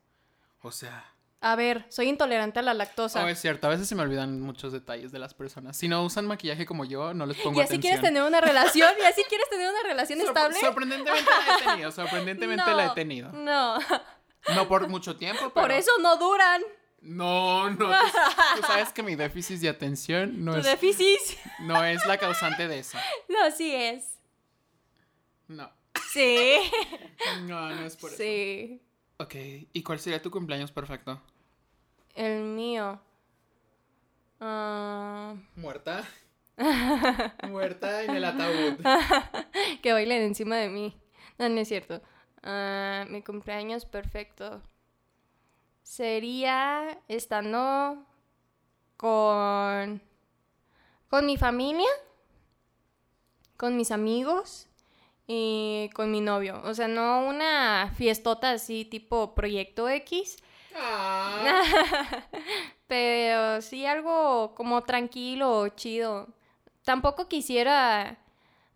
O 0.62 0.71
sea, 0.71 1.05
A 1.41 1.56
ver, 1.56 1.86
soy 1.89 2.10
intolerante 2.10 2.60
a 2.60 2.62
la 2.62 2.73
lactosa. 2.73 3.23
Oh, 3.23 3.28
es 3.30 3.39
cierto, 3.39 3.67
a 3.67 3.69
veces 3.69 3.88
se 3.88 3.95
me 3.95 4.02
olvidan 4.02 4.41
muchos 4.41 4.73
detalles 4.73 5.12
de 5.13 5.19
las 5.19 5.34
personas. 5.34 5.78
Si 5.78 5.88
no 5.88 6.04
usan 6.04 6.28
maquillaje 6.28 6.65
como 6.65 6.84
yo, 6.84 7.13
no 7.13 7.25
les 7.25 7.38
pongo 7.38 7.60
y 7.60 7.63
así 7.63 7.75
atención. 7.75 7.82
quieres 7.82 8.02
tener 8.02 8.23
una 8.23 8.41
relación, 8.41 8.91
y 9.02 9.06
así 9.06 9.23
quieres 9.30 9.49
tener 9.49 9.69
una 9.69 9.82
relación 9.84 10.19
Sor- 10.19 10.28
estable. 10.30 10.60
Sorprendentemente 10.60 11.30
la 11.47 11.56
he 11.56 11.63
tenido, 11.71 11.91
sorprendentemente 11.91 12.71
la 12.73 12.86
he 12.88 12.89
tenido. 12.95 13.32
No, 13.32 13.78
No 14.54 14.67
por 14.67 14.88
mucho 14.89 15.15
tiempo, 15.15 15.39
pero... 15.54 15.54
por 15.54 15.71
eso 15.71 15.91
no 16.02 16.17
duran. 16.17 16.62
No, 17.02 17.69
no. 17.69 17.78
Tú, 17.78 17.86
tú 18.58 18.62
sabes 18.67 18.91
que 18.91 19.02
mi 19.02 19.15
déficit 19.15 19.60
de 19.62 19.69
atención 19.69 20.43
no 20.43 20.52
Tu 20.56 20.60
es, 20.60 20.65
déficit. 20.65 21.19
no 21.62 21.82
es 21.86 22.06
la 22.06 22.17
causante 22.17 22.67
de 22.67 22.80
eso. 22.80 22.97
No, 23.30 23.49
sí 23.52 23.73
es. 23.73 24.19
No. 25.47 25.71
Sí. 26.12 26.56
No, 27.43 27.69
no 27.69 27.86
es 27.86 27.95
por 27.95 28.10
eso. 28.10 28.17
Sí. 28.21 28.82
Ok, 29.21 29.36
¿y 29.73 29.84
cuál 29.84 29.99
sería 29.99 30.21
tu 30.21 30.32
cumpleaños 30.32 30.71
perfecto? 30.71 31.21
El 32.15 32.41
mío. 32.43 33.01
Ah, 34.39 35.36
¿Muerta? 35.58 36.08
Muerta 37.49 38.03
en 38.03 38.15
el 38.15 38.23
ataúd. 38.23 38.79
que 39.82 39.91
bailen 39.91 40.21
encima 40.21 40.55
de 40.55 40.69
mí. 40.69 40.97
No, 41.38 41.49
no 41.49 41.60
es 41.60 41.67
cierto. 41.67 42.01
Ah, 42.43 43.05
mi 43.10 43.21
cumpleaños 43.21 43.86
perfecto. 43.86 44.62
Sería 45.84 46.97
estando 47.10 48.05
con. 48.95 50.01
con 51.10 51.25
mi 51.25 51.36
familia, 51.36 51.89
con 53.58 53.75
mis 53.75 53.91
amigos 53.91 54.68
y 55.31 55.91
con 55.93 56.09
mi 56.09 56.21
novio. 56.21 56.59
O 56.65 56.73
sea, 56.73 56.87
no 56.87 57.27
una 57.27 57.93
fiestota 57.95 58.51
así 58.51 58.83
tipo 58.83 59.35
Proyecto 59.35 59.87
X, 59.87 60.37
Ah, 60.75 61.61
pero 62.87 63.61
sí 63.61 63.85
algo 63.85 64.53
como 64.55 64.83
tranquilo, 64.83 65.67
chido. 65.69 66.27
Tampoco 66.83 67.27
quisiera 67.27 68.17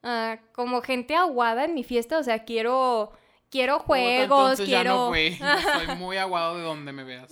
ah, 0.04 0.38
como 0.54 0.82
gente 0.82 1.16
aguada 1.16 1.66
en 1.66 1.74
mi 1.74 1.84
fiesta, 1.84 2.18
o 2.18 2.24
sea, 2.24 2.46
quiero 2.46 3.12
quiero 3.50 3.80
juegos, 3.80 4.60
Entonces 4.60 4.66
quiero 4.66 4.84
ya 4.84 4.90
no 4.90 5.10
fui. 5.10 5.28
Estoy 5.82 5.96
muy 5.96 6.18
aguado 6.18 6.58
de 6.58 6.64
donde 6.64 6.92
me 6.92 7.04
veas. 7.04 7.32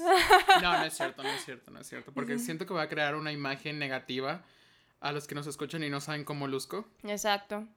No, 0.61 0.77
no 0.77 0.83
es 0.83 0.95
cierto, 0.95 1.23
no 1.23 1.29
es 1.29 1.43
cierto, 1.43 1.71
no 1.71 1.79
es 1.79 1.87
cierto. 1.87 2.11
Porque 2.13 2.37
siento 2.39 2.65
que 2.65 2.73
va 2.73 2.83
a 2.83 2.89
crear 2.89 3.15
una 3.15 3.31
imagen 3.31 3.79
negativa 3.79 4.43
a 4.99 5.11
los 5.11 5.27
que 5.27 5.33
nos 5.35 5.47
escuchan 5.47 5.83
y 5.83 5.89
no 5.89 5.99
saben 5.99 6.23
cómo 6.23 6.47
luzco. 6.47 6.87
Exacto. 7.03 7.67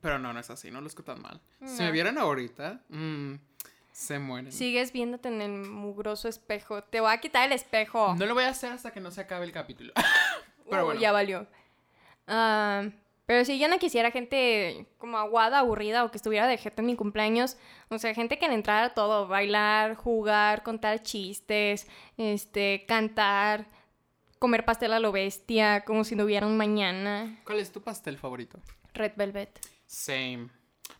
Pero 0.00 0.18
no, 0.18 0.32
no 0.32 0.40
es 0.40 0.48
así, 0.50 0.70
no 0.70 0.80
luzco 0.80 1.02
tan 1.02 1.20
mal. 1.20 1.40
Si 1.64 1.82
me 1.82 1.90
vieran 1.90 2.18
ahorita, 2.18 2.80
mm, 2.88 3.34
se 3.92 4.18
mueren. 4.18 4.52
Sigues 4.52 4.92
viéndote 4.92 5.28
en 5.28 5.42
el 5.42 5.50
mugroso 5.52 6.28
espejo. 6.28 6.82
Te 6.84 7.00
voy 7.00 7.12
a 7.12 7.18
quitar 7.18 7.46
el 7.46 7.52
espejo. 7.52 8.14
No 8.16 8.26
lo 8.26 8.34
voy 8.34 8.44
a 8.44 8.50
hacer 8.50 8.72
hasta 8.72 8.92
que 8.92 9.00
no 9.00 9.10
se 9.10 9.20
acabe 9.22 9.44
el 9.44 9.52
capítulo. 9.52 9.92
Pero 10.70 10.82
Uh, 10.82 10.86
bueno. 10.86 11.00
Ya 11.00 11.12
valió. 11.12 11.46
Ah, 12.26 12.84
pero 13.26 13.44
si 13.44 13.58
yo 13.58 13.68
no 13.68 13.78
quisiera 13.78 14.10
gente 14.10 14.86
como 14.98 15.18
aguada, 15.18 15.58
aburrida 15.60 16.04
o 16.04 16.10
que 16.10 16.16
estuviera 16.18 16.46
de 16.46 16.56
gente 16.58 16.80
en 16.82 16.86
mi 16.86 16.96
cumpleaños, 16.96 17.56
o 17.88 17.98
sea, 17.98 18.14
gente 18.14 18.38
que 18.38 18.48
le 18.48 18.54
entrara 18.54 18.94
todo, 18.94 19.26
bailar, 19.28 19.94
jugar, 19.96 20.62
contar 20.62 21.02
chistes, 21.02 21.86
este, 22.16 22.84
cantar, 22.86 23.66
comer 24.38 24.64
pastel 24.64 24.92
a 24.92 25.00
lo 25.00 25.12
bestia, 25.12 25.84
como 25.84 26.04
si 26.04 26.16
no 26.16 26.24
hubiera 26.24 26.46
un 26.46 26.56
mañana. 26.56 27.38
¿Cuál 27.44 27.60
es 27.60 27.72
tu 27.72 27.82
pastel 27.82 28.16
favorito? 28.18 28.60
Red 28.94 29.12
Velvet. 29.16 29.58
Same. 29.88 30.50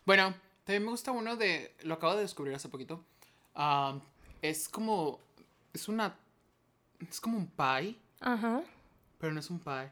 Bueno, 0.03 0.33
también 0.65 0.83
me 0.83 0.89
gusta 0.89 1.11
uno 1.11 1.37
de. 1.37 1.75
Lo 1.83 1.93
acabo 1.93 2.15
de 2.15 2.21
descubrir 2.23 2.55
hace 2.55 2.67
poquito. 2.67 3.05
Ah, 3.55 3.99
es 4.41 4.67
como. 4.67 5.19
Es 5.71 5.87
una. 5.87 6.17
Es 7.07 7.21
como 7.21 7.37
un 7.37 7.47
pie, 7.47 7.95
Ajá. 8.19 8.61
pero 9.19 9.31
no 9.31 9.39
es 9.39 9.49
un 9.49 9.59
pie. 9.59 9.91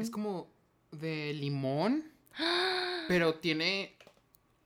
Es 0.00 0.10
como 0.10 0.48
de 0.90 1.32
limón, 1.34 2.04
pero 3.08 3.36
tiene 3.36 3.94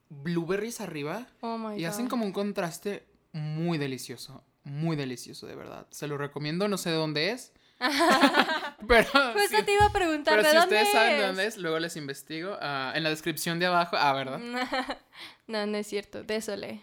blueberries 0.08 0.80
arriba 0.80 1.26
Oh 1.40 1.58
my 1.58 1.78
y 1.78 1.84
hacen 1.84 2.08
como 2.08 2.24
un 2.24 2.32
contraste 2.32 3.04
muy 3.32 3.76
delicioso. 3.76 4.42
Muy 4.62 4.96
delicioso, 4.96 5.46
de 5.46 5.56
verdad. 5.56 5.86
Se 5.90 6.06
lo 6.06 6.16
recomiendo, 6.16 6.68
no 6.68 6.78
sé 6.78 6.88
de 6.88 6.96
dónde 6.96 7.32
es. 7.32 7.52
pero 8.88 9.04
Justo 9.04 9.56
si, 9.56 9.62
te 9.62 9.72
iba 9.72 9.86
a 9.86 9.92
preguntar, 9.92 10.36
pero 10.36 10.42
¿de 10.42 10.50
si 10.50 10.56
dónde 10.56 10.76
ustedes 10.76 10.92
saben 10.92 11.18
de 11.18 11.26
dónde 11.26 11.46
es, 11.46 11.56
luego 11.56 11.78
les 11.78 11.96
investigo. 11.96 12.56
ah, 12.60 12.92
en 12.94 13.02
la 13.02 13.10
descripción 13.10 13.58
de 13.58 13.66
abajo. 13.66 13.96
Ah, 13.98 14.12
¿verdad? 14.12 14.38
no, 15.46 15.66
no 15.66 15.76
es 15.76 15.86
cierto, 15.86 16.22
désole. 16.22 16.82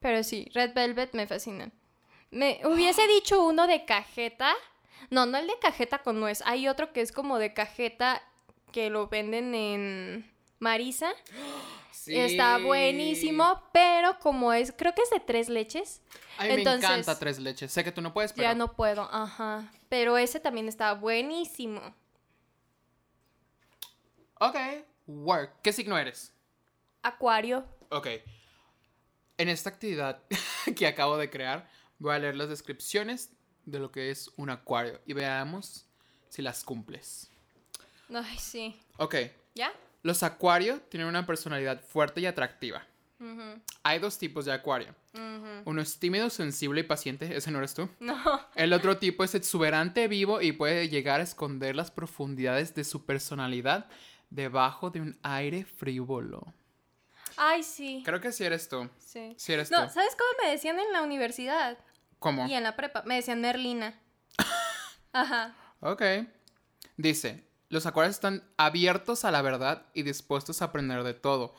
Pero 0.00 0.22
sí, 0.22 0.50
Red 0.54 0.74
Velvet 0.74 1.14
me 1.14 1.26
fascina. 1.26 1.70
Me 2.30 2.60
hubiese 2.64 3.06
dicho 3.14 3.44
uno 3.44 3.66
de 3.66 3.84
cajeta. 3.84 4.52
No, 5.10 5.26
no 5.26 5.38
el 5.38 5.46
de 5.46 5.58
cajeta 5.60 5.98
con 5.98 6.20
nuez. 6.20 6.42
Hay 6.44 6.68
otro 6.68 6.92
que 6.92 7.00
es 7.00 7.12
como 7.12 7.38
de 7.38 7.54
cajeta 7.54 8.22
que 8.72 8.90
lo 8.90 9.08
venden 9.08 9.54
en 9.54 10.30
Marisa. 10.58 11.10
Está 12.06 12.56
Sí. 12.58 12.64
buenísimo, 12.64 13.62
pero 13.72 14.18
como 14.18 14.52
es, 14.52 14.72
creo 14.76 14.94
que 14.94 15.02
es 15.02 15.10
de 15.10 15.20
tres 15.20 15.48
leches. 15.48 16.00
A 16.38 16.42
mí 16.44 16.48
me 16.50 16.54
Entonces- 16.56 16.84
encanta 16.88 17.18
tres 17.18 17.38
leches. 17.38 17.70
Sé 17.72 17.84
que 17.84 17.92
tú 17.92 18.00
no 18.00 18.12
puedes, 18.14 18.32
pero. 18.32 18.48
Ya 18.48 18.54
no 18.54 18.72
puedo, 18.74 19.02
ajá. 19.12 19.70
Pero 19.88 20.16
ese 20.16 20.40
también 20.40 20.68
está 20.68 20.94
buenísimo. 20.94 21.80
Ok. 24.40 24.56
Work. 25.06 25.60
¿Qué 25.62 25.72
signo 25.72 25.98
eres? 25.98 26.32
Acuario. 27.02 27.64
Ok. 27.90 28.06
En 29.36 29.48
esta 29.48 29.70
actividad 29.70 30.22
que 30.76 30.86
acabo 30.86 31.16
de 31.16 31.30
crear, 31.30 31.68
voy 31.98 32.14
a 32.14 32.18
leer 32.18 32.36
las 32.36 32.48
descripciones 32.48 33.30
de 33.64 33.78
lo 33.78 33.90
que 33.92 34.10
es 34.10 34.30
un 34.36 34.50
acuario 34.50 35.00
y 35.06 35.12
veamos 35.12 35.86
si 36.28 36.42
las 36.42 36.64
cumples. 36.64 37.30
Ay, 38.14 38.38
sí. 38.38 38.80
Ok. 38.98 39.16
¿Ya? 39.54 39.72
Los 40.08 40.22
acuarios 40.22 40.80
tienen 40.88 41.06
una 41.06 41.26
personalidad 41.26 41.82
fuerte 41.82 42.22
y 42.22 42.24
atractiva. 42.24 42.82
Hay 43.82 43.98
dos 43.98 44.16
tipos 44.16 44.46
de 44.46 44.54
acuario. 44.54 44.94
Uno 45.66 45.82
es 45.82 45.98
tímido, 45.98 46.30
sensible 46.30 46.80
y 46.80 46.84
paciente. 46.84 47.36
Ese 47.36 47.50
no 47.50 47.58
eres 47.58 47.74
tú. 47.74 47.90
No. 48.00 48.16
El 48.54 48.72
otro 48.72 48.96
tipo 48.96 49.22
es 49.22 49.34
exuberante, 49.34 50.08
vivo 50.08 50.40
y 50.40 50.52
puede 50.52 50.88
llegar 50.88 51.20
a 51.20 51.24
esconder 51.24 51.76
las 51.76 51.90
profundidades 51.90 52.74
de 52.74 52.84
su 52.84 53.04
personalidad 53.04 53.90
debajo 54.30 54.88
de 54.88 55.02
un 55.02 55.18
aire 55.22 55.66
frívolo. 55.66 56.54
Ay, 57.36 57.62
sí. 57.62 58.00
Creo 58.02 58.22
que 58.22 58.32
sí 58.32 58.44
eres 58.44 58.66
tú. 58.66 58.88
Sí. 58.98 59.34
Sí 59.36 59.52
eres 59.52 59.70
No, 59.70 59.88
tú. 59.88 59.92
¿sabes 59.92 60.16
cómo 60.16 60.30
me 60.42 60.50
decían 60.52 60.78
en 60.78 60.90
la 60.90 61.02
universidad? 61.02 61.76
¿Cómo? 62.18 62.46
Y 62.46 62.54
en 62.54 62.62
la 62.62 62.76
prepa. 62.76 63.02
Me 63.02 63.16
decían 63.16 63.42
Merlina. 63.42 64.00
Ajá. 65.12 65.54
Ok. 65.80 66.02
Dice, 66.96 67.44
los 67.68 67.86
acuarios 67.86 68.16
están 68.16 68.42
abiertos 68.56 69.24
a 69.24 69.30
la 69.30 69.42
verdad 69.42 69.86
y 69.94 70.02
dispuestos 70.02 70.62
a 70.62 70.66
aprender 70.66 71.02
de 71.02 71.14
todo. 71.14 71.54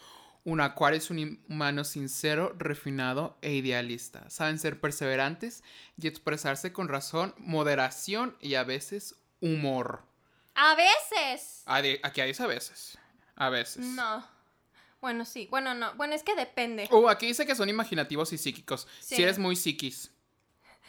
Un 0.45 0.61
acuario 0.61 0.97
es 0.97 1.09
un 1.09 1.43
humano 1.49 1.83
sincero, 1.83 2.55
refinado 2.57 3.37
e 3.41 3.53
idealista. 3.53 4.29
Saben 4.29 4.57
ser 4.57 4.79
perseverantes 4.79 5.63
y 5.97 6.07
expresarse 6.07 6.71
con 6.73 6.87
razón, 6.87 7.35
moderación 7.37 8.35
y 8.39 8.55
a 8.55 8.63
veces 8.63 9.15
humor. 9.41 10.03
A 10.55 10.75
veces. 10.75 11.63
Aquí 11.65 12.21
dice 12.23 12.43
a 12.43 12.47
veces. 12.47 12.97
A 13.35 13.49
veces. 13.49 13.85
No. 13.85 14.25
Bueno, 15.01 15.25
sí. 15.25 15.47
Bueno, 15.49 15.73
no. 15.73 15.93
Bueno, 15.95 16.13
es 16.15 16.23
que 16.23 16.35
depende. 16.35 16.87
Uh, 16.91 17.07
aquí 17.09 17.27
dice 17.27 17.45
que 17.45 17.55
son 17.55 17.69
imaginativos 17.69 18.33
y 18.33 18.37
psíquicos. 18.37 18.87
Si 18.99 19.15
Sí. 19.15 19.23
eres 19.23 19.37
muy 19.39 19.55
psiquis. 19.55 20.11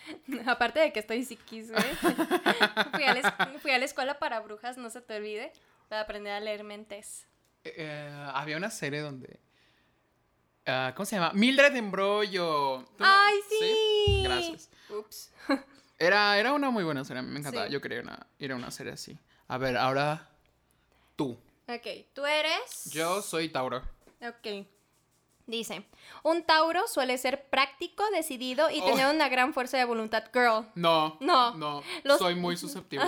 Aparte 0.47 0.81
de 0.81 0.93
que 0.93 1.01
estoy 1.01 1.25
psiquis, 1.25 1.71
güey. 1.71 1.85
fui, 2.93 3.05
a 3.05 3.15
la, 3.15 3.50
la 3.81 3.87
escuela 3.87 4.19
para 4.19 4.39
brujas, 4.41 4.77
no 4.79 4.89
se 4.91 5.01
te 5.01 5.17
olvide. 5.17 5.53
Para 5.89 6.03
aprender 6.03 6.33
a 6.33 6.41
leer 6.41 6.63
mentes. 6.63 7.27
Eh, 7.65 8.09
había 8.33 8.57
una 8.57 8.71
serie 8.71 9.01
donde... 9.01 9.41
ah, 10.67 10.93
¿Cómo 10.95 11.05
se 11.07 11.17
llama? 11.17 11.33
Mildred 11.35 11.75
Embrollo. 11.75 12.85
¿Tú 12.97 13.03
no- 13.05 13.07
¡Ay, 13.11 13.35
sí! 13.49 14.23
Gracias. 14.23 14.71
Ups. 14.89 15.33
Era, 15.99 16.39
era 16.39 16.55
una 16.55 16.71
muy 16.71 16.83
buena 16.83 17.05
serie, 17.05 17.21
me 17.23 17.39
encantaba. 17.41 17.67
Sí. 17.67 17.73
Yo 17.75 17.81
quería 17.83 18.01
una, 18.01 18.27
ir 18.39 18.53
a 18.53 18.57
una 18.57 18.71
serie 18.71 18.95
así. 18.95 19.19
A 19.49 19.59
ver, 19.59 19.77
ahora 19.77 20.31
tú. 21.15 21.39
Ok, 21.69 21.87
tú 22.15 22.25
eres. 22.25 22.85
Yo 22.91 23.21
soy 23.21 23.51
Tauro. 23.51 23.83
Ok. 24.23 24.67
Dice, 25.51 25.85
un 26.23 26.45
Tauro 26.45 26.87
suele 26.87 27.19
ser 27.19 27.49
práctico, 27.51 28.05
decidido 28.13 28.71
y 28.71 28.81
Oh. 28.81 28.85
tener 28.87 29.13
una 29.13 29.29
gran 29.29 29.53
fuerza 29.53 29.77
de 29.79 29.85
voluntad. 29.85 30.25
Girl. 30.33 30.67
No. 30.77 31.17
No. 31.21 31.55
No. 31.57 31.83
Los- 32.05 32.19
Soy 32.19 32.37
muy 32.37 32.57
susceptible. 32.57 33.07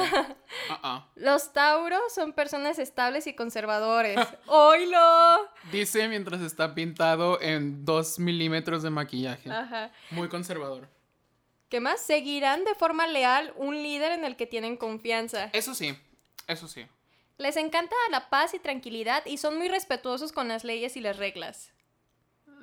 Ah. 0.69 1.07
Los 1.15 1.53
Tauros 1.53 2.13
son 2.13 2.33
personas 2.33 2.79
estables 2.81 3.27
y 3.29 3.35
conservadores. 3.35 4.19
¡Oilo! 4.47 5.49
Dice 5.71 6.09
mientras 6.09 6.41
está 6.41 6.75
pintado 6.75 7.41
en 7.41 7.85
dos 7.85 8.19
milímetros 8.19 8.83
de 8.83 8.91
maquillaje. 8.91 9.51
Ajá. 9.51 9.93
Muy 10.11 10.29
conservador. 10.29 10.89
¿Qué 11.69 11.81
más? 11.81 12.01
Seguirán 12.01 12.65
de 12.65 12.75
forma 12.75 13.07
leal 13.07 13.53
un 13.57 13.83
líder 13.83 14.13
en 14.13 14.25
el 14.25 14.37
que 14.37 14.47
tienen 14.47 14.77
confianza. 14.77 15.49
Eso 15.53 15.75
sí. 15.75 15.97
Eso 16.49 16.67
sí. 16.69 16.87
Les 17.39 17.57
encanta 17.57 17.97
la 18.11 18.29
paz 18.29 18.53
y 18.55 18.59
tranquilidad 18.59 19.25
y 19.27 19.39
son 19.39 19.57
muy 19.59 19.69
respetuosos 19.69 20.33
con 20.33 20.49
las 20.49 20.65
leyes 20.65 20.97
y 20.97 21.01
las 21.01 21.17
reglas. 21.17 21.73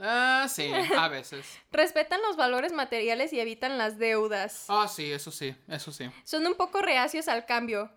Ah, 0.01 0.47
sí, 0.49 0.71
a 0.97 1.07
veces. 1.09 1.45
Respetan 1.71 2.21
los 2.21 2.35
valores 2.37 2.71
materiales 2.73 3.33
y 3.33 3.39
evitan 3.39 3.77
las 3.77 3.97
deudas. 3.97 4.65
Ah, 4.69 4.87
sí, 4.87 5.11
eso 5.11 5.31
sí, 5.31 5.55
eso 5.67 5.91
sí. 5.91 6.09
Son 6.23 6.45
un 6.47 6.55
poco 6.55 6.81
reacios 6.81 7.27
al 7.27 7.45
cambio. 7.45 7.91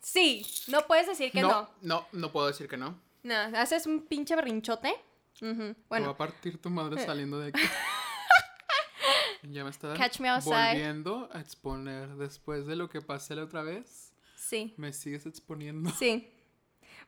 Sí, 0.00 0.46
no 0.68 0.86
puedes 0.86 1.06
decir 1.06 1.32
que 1.32 1.42
no. 1.42 1.48
no, 1.48 1.70
no, 1.82 2.06
no 2.12 2.32
puedo 2.32 2.46
decir 2.46 2.68
que 2.68 2.76
no. 2.76 3.00
No, 3.24 3.34
haces 3.34 3.86
un 3.86 4.06
pinche 4.06 4.36
berrinchote. 4.36 4.94
Me 5.40 5.74
va 5.90 6.08
a 6.10 6.16
partir 6.16 6.60
tu 6.60 6.70
madre 6.70 7.04
saliendo 7.04 7.38
de 7.38 7.48
aquí. 7.48 7.60
ya 9.42 9.64
me 9.64 9.70
está 9.70 9.94
Catch 9.94 10.20
me 10.20 10.30
volviendo 10.40 11.28
a 11.32 11.40
exponer 11.40 12.08
después 12.16 12.66
de 12.66 12.76
lo 12.76 12.88
que 12.88 13.00
pasé 13.00 13.34
la 13.34 13.44
otra 13.44 13.62
vez. 13.62 14.12
sí, 14.36 14.74
Me 14.76 14.92
sigues 14.92 15.26
exponiendo. 15.26 15.90
sí. 15.90 16.32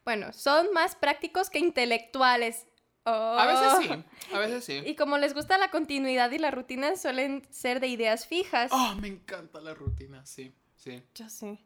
Bueno, 0.04 0.32
son 0.32 0.72
más 0.72 0.94
prácticos 0.94 1.50
que 1.50 1.58
intelectuales. 1.58 2.66
A 3.04 3.46
veces 3.46 3.68
Oh. 3.72 3.80
sí, 3.82 4.34
a 4.34 4.38
veces 4.38 4.64
sí. 4.64 4.82
Y 4.86 4.94
como 4.94 5.16
les 5.18 5.34
gusta 5.34 5.58
la 5.58 5.70
continuidad 5.70 6.30
y 6.30 6.38
la 6.38 6.50
rutina, 6.50 6.96
suelen 6.96 7.42
ser 7.50 7.80
de 7.80 7.86
ideas 7.88 8.26
fijas. 8.26 8.70
Oh, 8.72 8.94
me 9.00 9.08
encanta 9.08 9.60
la 9.60 9.74
rutina, 9.74 10.24
sí, 10.26 10.54
sí. 10.76 11.02
Ya 11.14 11.28
sé. 11.28 11.58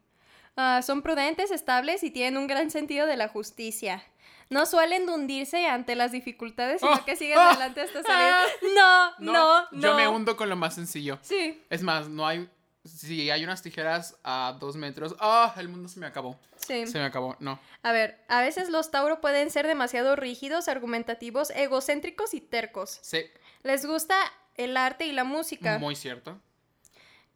Ah, 0.57 0.81
son 0.81 1.01
prudentes, 1.01 1.51
estables 1.51 2.03
y 2.03 2.11
tienen 2.11 2.37
un 2.37 2.47
gran 2.47 2.71
sentido 2.71 3.05
de 3.07 3.17
la 3.17 3.27
justicia. 3.27 4.01
No 4.49 4.65
suelen 4.65 5.09
hundirse 5.09 5.67
ante 5.67 5.95
las 5.95 6.11
dificultades, 6.13 6.79
sino 6.79 6.93
Oh, 6.93 7.03
que 7.05 7.15
siguen 7.17 7.37
oh, 7.37 7.41
adelante 7.41 7.81
hasta 7.81 8.03
salir. 8.03 8.33
No, 8.75 9.11
no, 9.19 9.67
no. 9.71 9.81
Yo 9.81 9.95
me 9.95 10.07
hundo 10.07 10.37
con 10.37 10.47
lo 10.49 10.55
más 10.55 10.75
sencillo. 10.75 11.19
Sí, 11.21 11.61
Es 11.69 11.81
más, 11.83 12.07
no 12.07 12.25
hay. 12.25 12.47
Si 12.85 13.29
hay 13.31 13.43
unas 13.43 13.61
tijeras 13.61 14.15
a 14.23 14.55
dos 14.59 14.75
metros. 14.75 15.15
¡Ah! 15.19 15.53
el 15.57 15.67
mundo 15.69 15.89
se 15.89 15.99
me 15.99 16.05
acabó. 16.05 16.39
sí. 16.55 16.85
Se 16.87 16.97
me 16.99 17.05
acabó. 17.05 17.35
No. 17.39 17.59
A 17.83 17.91
ver, 17.91 18.23
a 18.27 18.41
veces 18.41 18.69
los 18.69 18.91
Tauro 18.91 19.19
pueden 19.21 19.49
ser 19.51 19.65
demasiado 19.67 20.15
rígidos, 20.15 20.67
argumentativos, 20.67 21.49
egocéntricos 21.51 22.33
y 22.33 22.41
tercos. 22.41 22.99
Sí, 23.01 23.23
Les 23.63 23.85
gusta 23.85 24.15
el 24.55 24.77
arte 24.77 25.05
y 25.07 25.11
la 25.11 25.23
música. 25.23 25.79
muy 25.79 25.95
cierto. 25.95 26.39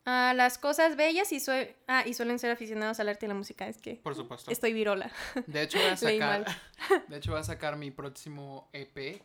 Ah, 0.05 0.33
las 0.35 0.57
cosas 0.57 0.95
bellas 0.95 1.31
y, 1.33 1.39
sue- 1.39 1.75
ah, 1.87 2.03
y 2.05 2.13
suelen 2.13 2.39
ser 2.39 2.51
aficionados 2.51 2.99
al 2.99 3.09
arte 3.09 3.25
y 3.25 3.29
la 3.29 3.35
música. 3.35 3.67
Es 3.67 3.77
que 3.77 3.95
Por 3.95 4.15
supuesto. 4.15 4.49
estoy 4.51 4.73
virola. 4.73 5.11
De 5.45 5.61
hecho, 5.63 5.77
voy 5.77 5.87
a 5.87 5.97
sacar. 5.97 6.45
De 7.07 7.17
hecho, 7.17 7.31
voy 7.31 7.41
a 7.41 7.43
sacar 7.43 7.75
mi 7.75 7.91
próximo 7.91 8.69
EP. 8.73 9.21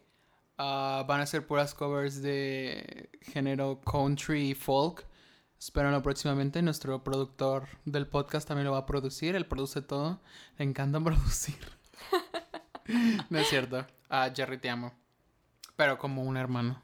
Ah, 0.59 1.05
van 1.07 1.21
a 1.21 1.27
ser 1.27 1.47
puras 1.47 1.75
covers 1.75 2.21
de 2.23 3.09
género 3.23 3.81
country 3.81 4.51
y 4.51 4.55
folk. 4.55 5.07
Espérenlo 5.65 6.03
próximamente. 6.03 6.61
Nuestro 6.61 7.03
productor 7.03 7.69
del 7.87 8.07
podcast 8.07 8.47
también 8.47 8.67
lo 8.67 8.73
va 8.73 8.81
a 8.81 8.87
producir. 8.87 9.35
Él 9.35 9.47
produce 9.47 9.81
todo. 9.81 10.21
Le 10.59 10.65
encanta 10.67 11.01
producir. 11.05 11.57
no 13.31 13.39
es 13.39 13.49
cierto. 13.49 13.87
Ah, 14.11 14.31
Jerry, 14.37 14.59
te 14.59 14.69
amo. 14.69 14.93
Pero 15.75 15.97
como 15.97 16.23
un 16.23 16.37
hermano. 16.37 16.83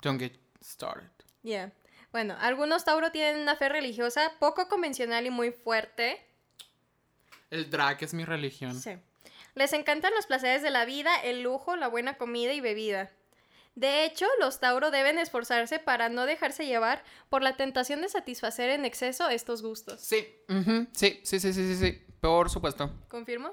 Don't 0.00 0.20
get 0.20 0.38
started. 0.62 1.10
Yeah. 1.42 1.72
Bueno, 2.12 2.36
algunos 2.38 2.84
Tauro 2.84 3.10
tienen 3.10 3.42
una 3.42 3.56
fe 3.56 3.68
religiosa 3.68 4.30
poco 4.38 4.68
convencional 4.68 5.26
y 5.26 5.30
muy 5.30 5.50
fuerte. 5.50 6.24
El 7.50 7.68
drag 7.68 8.00
es 8.00 8.14
mi 8.14 8.24
religión. 8.24 8.76
Sí. 8.76 8.92
Les 9.56 9.72
encantan 9.72 10.12
los 10.14 10.26
placeres 10.26 10.62
de 10.62 10.70
la 10.70 10.84
vida, 10.84 11.16
el 11.16 11.42
lujo, 11.42 11.74
la 11.74 11.88
buena 11.88 12.16
comida 12.16 12.52
y 12.52 12.60
bebida. 12.60 13.10
De 13.76 14.04
hecho, 14.06 14.26
los 14.40 14.58
Tauro 14.58 14.90
deben 14.90 15.18
esforzarse 15.18 15.78
para 15.78 16.08
no 16.08 16.24
dejarse 16.26 16.66
llevar 16.66 17.04
por 17.28 17.42
la 17.42 17.56
tentación 17.56 18.00
de 18.00 18.08
satisfacer 18.08 18.70
en 18.70 18.84
exceso 18.86 19.28
estos 19.28 19.62
gustos. 19.62 20.00
Sí, 20.00 20.26
sí, 20.92 21.20
sí, 21.22 21.38
sí, 21.38 21.52
sí, 21.52 21.52
sí, 21.52 21.76
sí. 21.76 22.02
Por 22.20 22.48
supuesto. 22.50 22.90
¿Confirmo? 23.08 23.52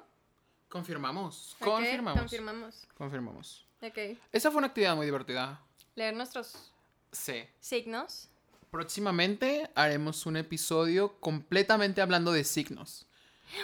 Confirmamos. 0.69 1.55
Confirmamos. 1.59 2.19
Confirmamos. 2.21 2.87
Confirmamos. 2.97 3.67
Ok. 3.81 4.17
Esa 4.31 4.49
fue 4.49 4.59
una 4.59 4.67
actividad 4.67 4.95
muy 4.95 5.05
divertida. 5.05 5.61
Leer 5.95 6.15
nuestros 6.15 6.71
Sí. 7.11 7.43
signos. 7.59 8.29
Próximamente 8.71 9.69
haremos 9.75 10.25
un 10.25 10.37
episodio 10.37 11.19
completamente 11.19 12.01
hablando 12.01 12.31
de 12.31 12.43
signos. 12.43 13.05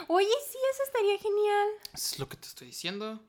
Oye, 0.08 0.28
sí, 0.52 0.58
eso 0.74 0.84
estaría 0.84 1.18
genial. 1.18 1.68
Es 1.96 2.20
lo 2.20 2.30
que 2.30 2.38
te 2.38 2.48
estoy 2.48 2.68
diciendo. 2.68 3.20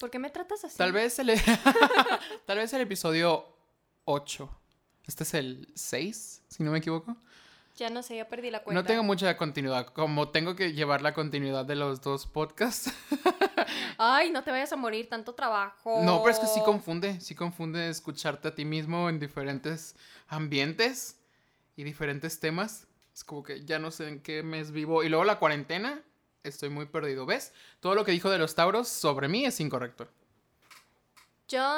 ¿Por 0.00 0.10
qué 0.10 0.18
me 0.18 0.30
tratas 0.30 0.64
así? 0.64 0.78
Tal 0.78 0.92
vez 0.92 1.18
el, 1.18 1.30
tal 2.46 2.56
vez 2.56 2.72
el 2.72 2.80
episodio 2.80 3.46
8. 4.06 4.48
Este 5.06 5.24
es 5.24 5.34
el 5.34 5.68
6, 5.74 6.42
si 6.48 6.62
no 6.62 6.70
me 6.70 6.78
equivoco. 6.78 7.18
Ya 7.76 7.90
no 7.90 8.02
sé, 8.02 8.16
ya 8.16 8.26
perdí 8.26 8.50
la 8.50 8.62
cuenta. 8.62 8.80
No 8.80 8.86
tengo 8.86 9.02
mucha 9.02 9.36
continuidad. 9.36 9.88
Como 9.88 10.30
tengo 10.30 10.56
que 10.56 10.72
llevar 10.72 11.02
la 11.02 11.12
continuidad 11.12 11.66
de 11.66 11.76
los 11.76 12.00
dos 12.00 12.26
podcasts. 12.26 12.90
Ay, 13.98 14.30
no 14.30 14.42
te 14.42 14.50
vayas 14.50 14.72
a 14.72 14.76
morir, 14.76 15.06
tanto 15.10 15.34
trabajo. 15.34 16.00
No, 16.02 16.22
pero 16.22 16.34
es 16.34 16.40
que 16.40 16.46
sí 16.46 16.60
confunde. 16.64 17.20
Sí 17.20 17.34
confunde 17.34 17.90
escucharte 17.90 18.48
a 18.48 18.54
ti 18.54 18.64
mismo 18.64 19.10
en 19.10 19.20
diferentes 19.20 19.96
ambientes 20.28 21.18
y 21.76 21.84
diferentes 21.84 22.40
temas. 22.40 22.86
Es 23.14 23.22
como 23.22 23.42
que 23.42 23.66
ya 23.66 23.78
no 23.78 23.90
sé 23.90 24.08
en 24.08 24.22
qué 24.22 24.42
mes 24.42 24.70
vivo. 24.70 25.02
Y 25.02 25.10
luego 25.10 25.24
la 25.24 25.38
cuarentena, 25.38 26.02
estoy 26.42 26.70
muy 26.70 26.86
perdido. 26.86 27.26
¿Ves? 27.26 27.52
Todo 27.80 27.94
lo 27.94 28.04
que 28.04 28.12
dijo 28.12 28.30
de 28.30 28.38
los 28.38 28.54
Tauros 28.54 28.88
sobre 28.88 29.28
mí 29.28 29.44
es 29.44 29.60
incorrecto. 29.60 30.08
Yo 31.48 31.68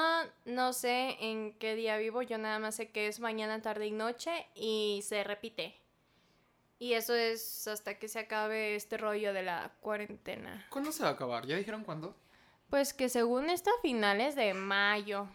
no 0.45 0.75
sé 0.75 1.17
en 1.21 1.59
qué 1.59 1.75
día 1.75 1.97
vivo, 1.97 2.21
yo 2.21 2.37
nada 2.37 2.59
más 2.59 2.77
sé 2.77 2.91
que 2.91 3.07
es 3.07 3.21
mañana, 3.21 3.63
tarde 3.63 3.87
y 3.87 3.91
noche 3.91 4.47
y 4.55 5.01
se 5.03 5.25
repite. 5.25 5.81
Y 6.79 6.93
eso 6.93 7.15
es 7.15 7.67
hasta 7.69 7.99
que 7.99 8.09
se 8.09 8.19
acabe 8.19 8.75
este 8.75 8.99
rollo 8.99 9.33
de 9.33 9.43
la 9.43 9.73
cuarentena. 9.81 10.67
¿Cuándo 10.69 10.93
se 10.93 11.05
va 11.05 11.11
a 11.11 11.13
acabar? 11.13 11.47
¿Ya 11.47 11.57
dijeron 11.57 11.85
cuándo? 11.85 12.15
Pues 12.69 12.93
que 12.93 13.09
según 13.09 13.49
esto 13.49 13.71
a 13.71 13.81
finales 13.81 14.35
de 14.35 14.53
mayo. 14.53 15.29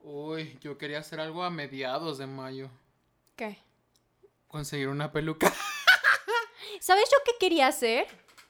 Uy, 0.00 0.58
yo 0.60 0.76
quería 0.76 0.98
hacer 0.98 1.18
algo 1.20 1.44
a 1.44 1.50
mediados 1.50 2.18
de 2.18 2.26
mayo. 2.26 2.68
¿Qué? 3.36 3.56
Conseguir 4.48 4.88
una 4.88 5.12
peluca. 5.12 5.50
¿Sabes 6.84 7.04
yo 7.10 7.16
qué 7.24 7.32
quería 7.40 7.68
hacer? 7.68 8.06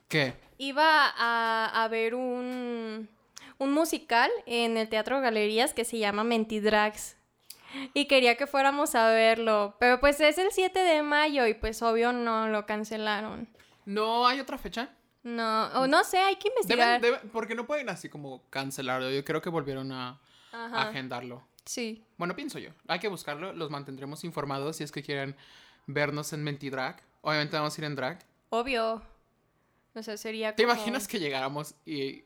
¿Qué? 0.08 0.34
Iba 0.58 1.06
a, 1.16 1.84
a 1.84 1.86
ver 1.86 2.16
un, 2.16 3.08
un 3.58 3.72
musical 3.72 4.28
en 4.46 4.76
el 4.76 4.88
Teatro 4.88 5.20
Galerías 5.20 5.72
que 5.72 5.84
se 5.84 5.98
llama 5.98 6.24
Mentidrags. 6.24 7.16
Y 7.92 8.06
quería 8.06 8.36
que 8.36 8.48
fuéramos 8.48 8.96
a 8.96 9.08
verlo. 9.10 9.76
Pero 9.78 10.00
pues 10.00 10.18
es 10.20 10.36
el 10.38 10.50
7 10.50 10.76
de 10.80 11.02
mayo 11.04 11.46
y 11.46 11.54
pues 11.54 11.80
obvio 11.82 12.12
no 12.12 12.48
lo 12.48 12.66
cancelaron. 12.66 13.48
¿No 13.84 14.26
hay 14.26 14.40
otra 14.40 14.58
fecha? 14.58 14.88
No, 15.22 15.66
o 15.80 15.86
no 15.86 16.02
sé, 16.02 16.18
hay 16.18 16.34
que 16.34 16.48
investigar. 16.48 17.00
deben- 17.00 17.30
porque 17.32 17.54
no 17.54 17.66
pueden 17.68 17.88
así 17.88 18.08
como 18.08 18.42
cancelarlo. 18.50 19.10
Yo 19.10 19.24
creo 19.24 19.42
que 19.42 19.48
volvieron 19.48 19.92
a 19.92 20.20
Ajá. 20.50 20.88
agendarlo. 20.88 21.46
Sí. 21.64 22.04
Bueno, 22.16 22.34
pienso 22.34 22.58
yo. 22.58 22.70
Hay 22.88 22.98
que 22.98 23.06
buscarlo. 23.08 23.52
Los 23.52 23.70
mantendremos 23.70 24.24
informados 24.24 24.78
si 24.78 24.82
es 24.82 24.90
que 24.90 25.04
quieren 25.04 25.36
vernos 25.86 26.32
en 26.32 26.42
Mentidrag. 26.42 27.00
Obviamente 27.26 27.56
vamos 27.56 27.76
a 27.76 27.80
ir 27.80 27.84
en 27.86 27.96
drag. 27.96 28.18
Obvio. 28.50 29.02
O 29.94 30.02
sea, 30.02 30.16
sería 30.16 30.54
¿Te 30.54 30.62
como- 30.64 30.74
imaginas 30.74 31.08
que 31.08 31.18
llegáramos 31.18 31.74
y... 31.86 32.24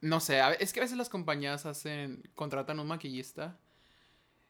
No 0.00 0.20
sé, 0.20 0.40
es 0.60 0.72
que 0.72 0.80
a 0.80 0.82
veces 0.84 0.96
las 0.98 1.08
compañías 1.08 1.64
hacen... 1.66 2.22
Contratan 2.34 2.78
un 2.80 2.86
maquillista. 2.88 3.58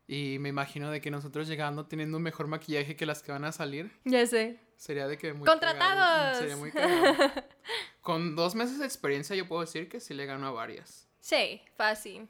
Y 0.07 0.39
me 0.41 0.49
imagino 0.49 0.91
de 0.91 1.01
que 1.03 1.11
nosotros 1.11 1.47
llegando 1.49 1.87
teniendo 1.87 2.17
un 2.17 2.23
mejor 2.23 2.47
maquillaje 2.47 2.97
que 2.97 3.05
las 3.07 3.23
que 3.23 3.33
van 3.33 3.45
a 3.45 3.53
salir. 3.53 3.93
Ya 4.05 4.27
sé. 4.27 4.59
Sería 4.77 5.07
de 5.07 5.19
que 5.19 5.35
muy 5.35 5.47
¡Contratados! 5.47 5.79
cagado. 5.79 6.39
Sería 6.39 6.57
muy 6.57 6.71
cagado. 6.73 7.33
Con 8.01 8.35
dos 8.37 8.55
meses 8.55 8.79
de 8.79 8.87
experiencia 8.87 9.37
yo 9.37 9.47
puedo 9.47 9.61
decir 9.61 9.89
que 9.91 10.01
sí 10.01 10.15
le 10.15 10.25
gano 10.25 10.47
a 10.47 10.51
varias. 10.51 11.07
Sí, 11.21 11.61
fácil. 11.77 12.27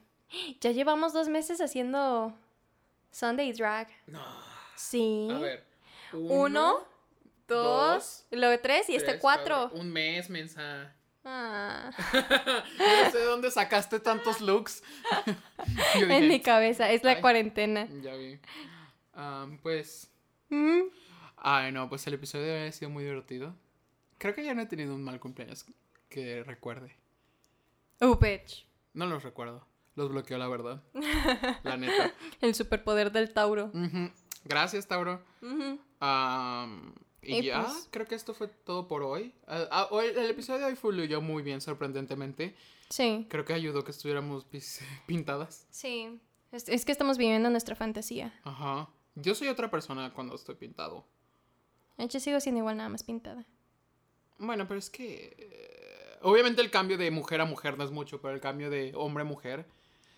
Ya 0.59 0.71
llevamos 0.71 1.13
dos 1.13 1.29
meses 1.29 1.61
haciendo 1.61 2.35
Sunday 3.11 3.53
Drag. 3.53 3.87
No. 4.07 4.21
Sí. 4.75 5.29
A 5.31 5.39
ver. 5.39 5.68
Uno, 6.13 6.79
dos, 7.47 8.25
dos, 8.27 8.27
luego 8.31 8.61
tres 8.61 8.89
y 8.89 8.95
este 8.95 9.19
cuatro. 9.19 9.69
Un 9.73 9.91
mes, 9.91 10.29
mensa. 10.29 10.95
Ah, 11.25 11.91
No 13.03 13.11
sé 13.11 13.17
de 13.17 13.25
dónde 13.25 13.51
sacaste 13.51 13.99
tantos 13.99 14.41
looks. 14.41 14.83
En 15.95 16.27
mi 16.27 16.39
cabeza, 16.41 16.89
es 16.91 17.03
la 17.03 17.11
Ay. 17.13 17.21
cuarentena. 17.21 17.87
ya 18.01 18.15
vi. 18.15 18.39
Pues. 19.61 20.11
Mm. 20.49 20.81
Ay, 21.37 21.71
no, 21.71 21.89
pues 21.89 22.05
el 22.07 22.13
episodio 22.15 22.45
de 22.45 22.61
hoy 22.61 22.67
ha 22.67 22.71
sido 22.71 22.89
muy 22.89 23.03
divertido. 23.03 23.55
Creo 24.17 24.33
que 24.33 24.43
ya 24.43 24.53
no 24.53 24.61
he 24.61 24.65
tenido 24.65 24.93
un 24.95 25.03
mal 25.03 25.19
cumpleaños 25.19 25.65
que 26.09 26.43
recuerde. 26.43 26.95
Oh, 28.01 28.15
bitch. 28.17 28.65
No 28.93 29.05
los 29.05 29.23
recuerdo. 29.23 29.65
Los 29.95 30.09
bloqueo, 30.09 30.37
la 30.37 30.47
verdad. 30.47 30.81
La 31.63 31.77
neta. 31.77 32.13
El 32.41 32.55
superpoder 32.55 33.11
del 33.11 33.33
Tauro. 33.33 33.71
Gracias, 34.45 34.87
Tauro. 34.87 35.21
Am, 35.99 36.93
y, 37.21 37.35
Y 37.39 37.43
ya, 37.43 37.63
pues- 37.63 37.87
creo 37.91 38.07
que 38.07 38.15
esto 38.15 38.33
fue 38.33 38.47
todo 38.47 38.87
por 38.87 39.03
hoy. 39.03 39.33
Hoy- 39.91 40.07
el 40.07 40.29
episodio 40.29 40.59
de 40.59 40.65
hoy 40.65 40.75
fluyó 40.75 41.21
muy 41.21 41.43
bien, 41.43 41.61
sorprendentemente. 41.61 42.55
Sí, 42.89 43.27
Creo 43.29 43.45
que 43.45 43.53
ayudó 43.53 43.83
que 43.83 43.91
estuviéramos 43.91 44.45
pintadas. 45.07 45.67
sí. 45.69 46.19
Es, 46.51 46.67
es 46.67 46.83
que 46.83 46.91
estamos 46.91 47.19
viviendo 47.19 47.47
nuestra 47.51 47.75
fantasía. 47.75 48.33
Ajá. 48.43 48.89
Yo 49.13 49.35
soy 49.35 49.49
otra 49.49 49.69
persona 49.69 50.11
cuando 50.15 50.33
estoy 50.33 50.55
pintado. 50.55 51.05
Yo 51.99 52.19
sigo 52.19 52.39
siendo 52.39 52.57
igual, 52.59 52.77
nada 52.77 52.89
más 52.89 53.03
pintada. 53.03 53.45
Bueno, 54.39 54.67
pero 54.67 54.79
es 54.79 54.89
que... 54.89 55.35
eh, 55.37 56.17
Obviamente 56.23 56.61
el 56.63 56.71
cambio 56.71 56.97
de 56.97 57.11
mujer 57.11 57.39
a 57.41 57.45
mujer 57.45 57.77
no 57.77 57.83
es 57.83 57.91
mucho, 57.91 58.19
pero 58.19 58.33
el 58.33 58.41
cambio 58.41 58.71
de 58.71 58.93
hombre 58.95 59.21
a 59.21 59.25
mujer 59.25 59.67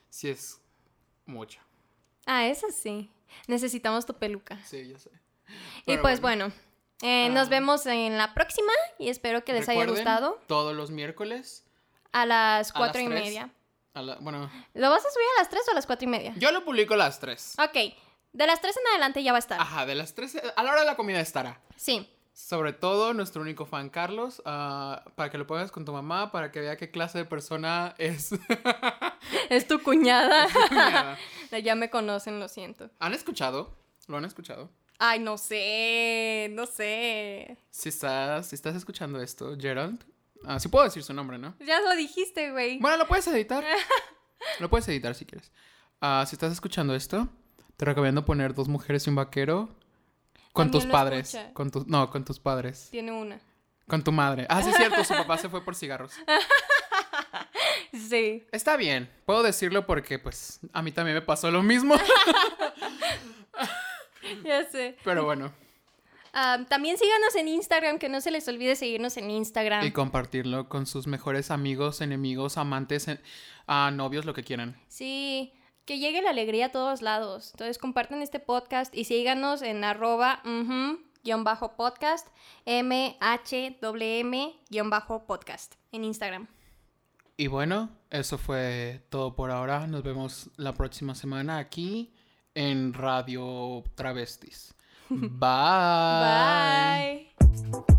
sí 0.10 0.30
es 0.30 0.62
mucho. 1.26 1.60
Ah, 2.26 2.48
eso 2.48 2.68
sí. 2.72 3.10
Necesitamos 3.48 4.06
tu 4.06 4.14
peluca. 4.16 4.58
Sí, 4.66 4.88
yo 4.90 4.98
sé. 5.00 5.10
y 5.86 5.98
pues 5.98 6.22
bueno, 6.22 6.52
eh, 7.02 7.30
nos 7.30 7.48
Ah. 7.48 7.50
vemos 7.50 7.86
en 7.86 8.18
la 8.18 8.34
próxima 8.34 8.72
y 9.00 9.10
espero 9.10 9.44
que 9.44 9.54
les 9.54 9.68
haya 9.70 9.86
gustado. 9.86 10.40
Todos 10.48 10.76
los 10.76 10.92
miércoles. 10.92 11.66
A 12.14 12.26
las 12.26 12.72
A 12.72 12.74
cuatro 12.74 13.02
las 13.02 13.08
y 13.08 13.12
tres. 13.12 13.24
media. 13.24 13.50
a 13.94 14.02
la- 14.02 14.16
bueno, 14.22 14.50
¿Lo 14.74 14.90
vas 14.90 15.06
a 15.06 15.10
subir 15.12 15.26
a 15.38 15.42
las 15.42 15.50
tres 15.50 15.64
o 15.68 15.72
a 15.72 15.74
las 15.74 15.86
cuatro 15.86 16.06
y 16.06 16.08
media? 16.12 16.34
yo 16.38 16.52
lo 16.52 16.64
publico 16.64 16.94
a 16.94 16.98
las 16.98 17.20
3. 17.20 17.56
Ok, 17.60 17.94
de 18.34 18.48
las 18.48 18.62
tres 18.62 18.78
en 18.78 18.88
adelante 18.88 19.22
ya 19.24 19.34
va 19.34 19.38
a 19.38 19.40
estar. 19.40 19.60
Ajá, 19.60 19.86
de 19.86 19.96
las 19.96 20.14
3. 20.14 20.38
A 20.56 20.64
la 20.64 20.72
hora 20.72 20.80
de 20.82 20.86
la 20.86 20.96
comida 20.96 21.20
estará. 21.20 21.60
Sí. 21.76 22.10
Sobre 22.34 22.74
todo 22.74 23.14
nuestro 23.14 23.42
único 23.42 23.66
fan 23.66 23.90
Carlos, 23.90 24.42
ah, 24.46 25.04
para 25.16 25.30
que 25.30 25.38
lo 25.38 25.46
pongas 25.46 25.72
con 25.72 25.84
tu 25.84 25.92
mamá, 25.92 26.32
para 26.32 26.52
que 26.52 26.62
vea 26.62 26.78
qué 26.78 26.90
clase 26.90 27.20
de 27.20 27.26
persona 27.26 27.96
es. 27.98 28.32
Es 29.50 29.68
tu 29.68 29.82
cuñada. 29.84 30.48
Cuñada. 30.68 31.18
ya 31.64 31.76
me 31.76 31.90
conocen, 31.90 32.40
lo 32.40 32.48
siento. 32.48 32.90
¿Han 33.00 33.14
escuchado? 33.14 33.78
¿Lo 34.08 34.18
han 34.18 34.26
escuchado? 34.26 34.70
Ay, 34.98 35.20
no 35.20 35.38
sé, 35.38 36.50
no 36.52 36.66
sé. 36.66 37.58
Si 37.70 37.90
estás, 37.90 38.48
si 38.48 38.56
estás 38.56 38.76
escuchando 38.76 39.22
esto, 39.22 39.56
Gerald. 39.60 40.04
Ah, 40.46 40.60
sí 40.60 40.70
puedo 40.70 40.86
decir 40.86 41.04
su 41.04 41.14
nombre, 41.14 41.38
¿no? 41.38 41.56
Ya 41.60 41.82
lo 41.82 41.96
dijiste, 41.96 42.52
güey. 42.52 42.80
Bueno, 42.80 42.98
lo 42.98 43.08
puedes 43.08 43.28
editar. 43.28 43.64
Lo 44.60 44.72
puedes 44.72 44.88
editar 44.88 45.14
si 45.14 45.26
quieres. 45.26 45.52
Ah, 46.00 46.26
si 46.28 46.36
estás 46.36 46.52
escuchando 46.52 46.96
esto, 46.96 47.30
te 47.78 47.86
recomiendo 47.86 48.26
poner 48.26 48.56
dos 48.56 48.68
mujeres 48.68 49.06
y 49.06 49.12
un 49.12 49.16
vaquero 49.16 49.70
con 50.54 50.72
tus 50.72 50.86
padres. 50.86 51.34
escucha. 51.34 51.54
Con 51.54 51.72
tus, 51.72 51.88
no, 51.88 52.10
con 52.10 52.24
tus 52.26 52.40
padres. 52.40 52.88
Tiene 52.92 53.12
una. 53.12 53.40
Con 53.88 54.04
tu 54.04 54.12
madre. 54.12 54.46
Ah, 54.50 54.62
sí, 54.62 54.70
es 54.70 54.76
cierto, 54.78 55.04
su 55.04 55.14
papá 55.14 55.38
se 55.40 55.50
fue 55.50 55.64
por 55.64 55.76
cigarros. 55.76 56.14
Sí. 57.94 58.46
Está 58.52 58.78
bien, 58.78 59.10
puedo 59.26 59.44
decirlo 59.44 59.86
porque, 59.86 60.18
pues, 60.20 60.60
a 60.74 60.82
mí 60.82 60.92
también 60.92 61.16
me 61.16 61.22
pasó 61.22 61.52
lo 61.52 61.62
mismo. 61.62 61.96
Ya 64.44 64.64
sé. 64.70 64.96
Pero 65.04 65.26
bueno, 65.26 65.52
Ah, 66.34 66.60
también 66.70 66.98
síganos 66.98 67.36
en 67.36 67.50
Instagram, 67.50 68.00
que 68.00 68.08
no 68.08 68.22
se 68.22 68.32
les 68.32 68.48
olvide 68.48 68.78
seguirnos 68.78 69.18
en 69.18 69.30
Instagram. 69.30 69.86
y 69.86 69.92
compartirlo 69.92 70.70
con 70.70 70.86
sus 70.86 71.06
mejores 71.06 71.52
amigos, 71.52 72.00
enemigos, 72.00 72.58
amantes, 72.58 73.10
en- 73.10 73.20
ah, 73.68 73.92
novios, 73.94 74.24
lo 74.24 74.34
que 74.34 74.42
quieran. 74.44 74.80
Sí, 74.88 75.52
que 75.92 76.00
llegue 76.00 76.22
la 76.22 76.30
alegría 76.30 76.68
a 76.68 76.72
todos 76.72 77.02
lados. 77.02 77.50
Entonces 77.52 77.78
compartan 77.78 78.22
este 78.22 78.40
podcast 78.40 78.96
y 78.96 79.04
síganos 79.04 79.62
en 79.62 79.84
arroba 79.84 80.42
ujú, 80.46 81.02
guion 81.22 81.44
bajo 81.44 81.76
podcast, 81.76 82.30
M-H-W-M 82.64 84.56
guion 84.70 84.90
bajo 84.90 85.28
podcast 85.28 85.76
en 85.92 86.06
Instagram. 86.06 86.48
Y 87.36 87.48
bueno, 87.48 87.90
eso 88.10 88.38
fue 88.38 89.06
todo 89.10 89.36
por 89.36 89.52
ahora. 89.52 89.86
Nos 89.86 90.02
vemos 90.02 90.50
la 90.56 90.72
próxima 90.72 91.14
semana 91.14 91.58
aquí 91.58 92.14
en 92.56 92.94
Radio 92.94 93.84
Travestis. 93.96 94.74
Bye. 95.10 97.28
Bye. 97.44 97.92